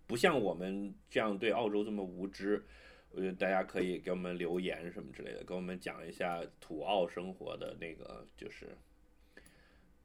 [0.07, 2.65] 不像我们这样对澳洲这么无知。
[3.11, 8.75] 我觉得大家可以给我们留言什么之类的，跟我们讲一下土澳生活的那个就是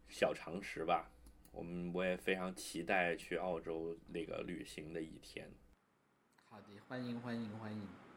[0.08, 1.10] 小常识吧。
[1.50, 5.50] 我们我也非常期待去澳洲那个旅行的一天。
[6.44, 8.07] 好的，欢迎欢迎欢迎。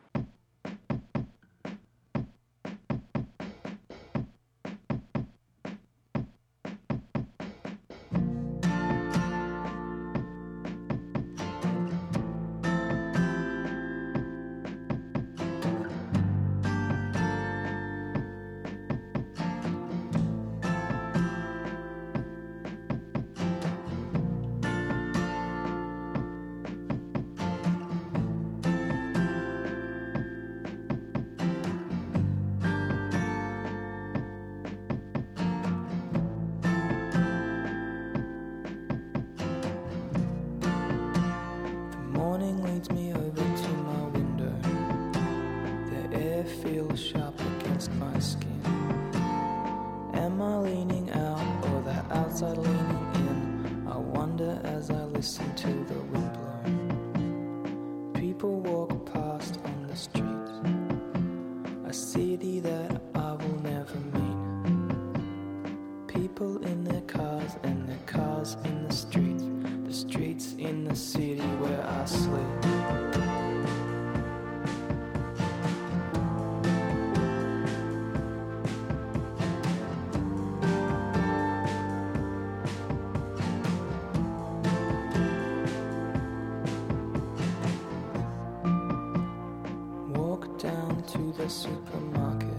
[91.48, 92.50] Supermarket.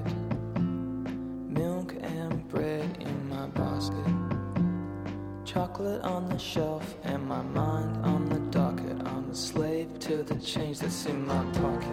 [0.56, 4.06] Milk and bread in my basket.
[5.44, 8.96] Chocolate on the shelf and my mind on the docket.
[9.06, 11.91] I'm a slave to the change that's in my pocket.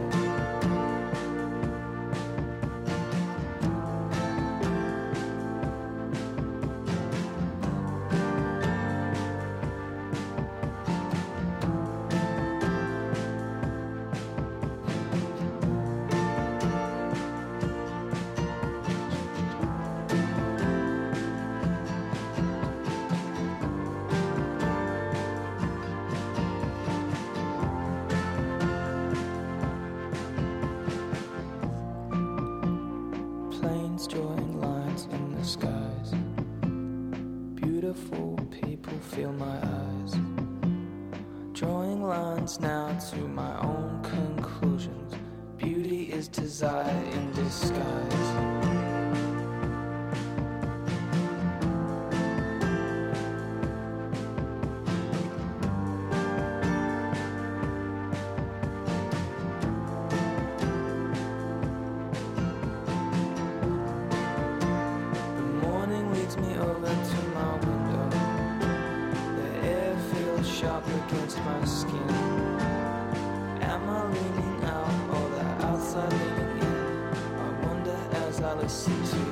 [78.70, 79.29] Christ.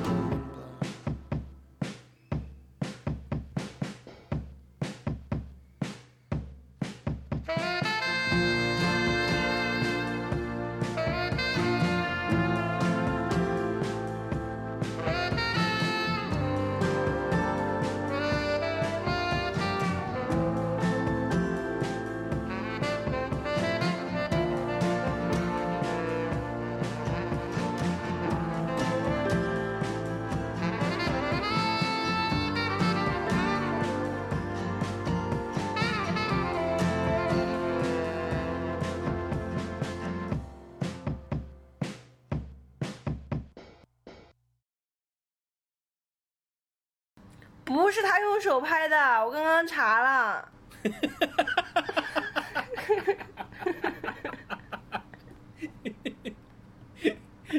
[48.38, 48.96] 用手拍的，
[49.26, 50.48] 我刚刚查了。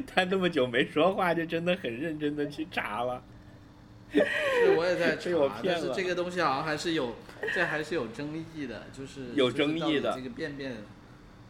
[0.07, 3.21] 他那么久没说话，就真的很认真的去查了。
[4.13, 4.21] 是
[4.77, 5.29] 我也在 查，
[5.61, 7.13] 骗但是这个东西好像还是有，
[7.53, 10.77] 这还是有争议的，就是有争议的这个便便，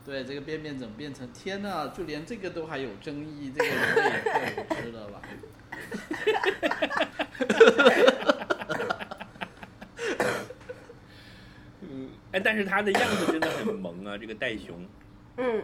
[0.03, 5.22] 对这个便便怎么变成天呐，就连这个都还有争议，这个人类也太无知了吧？
[11.81, 14.86] 嗯，哎，但是他的样子真的很萌啊，这个袋熊。
[15.38, 15.64] 嗯，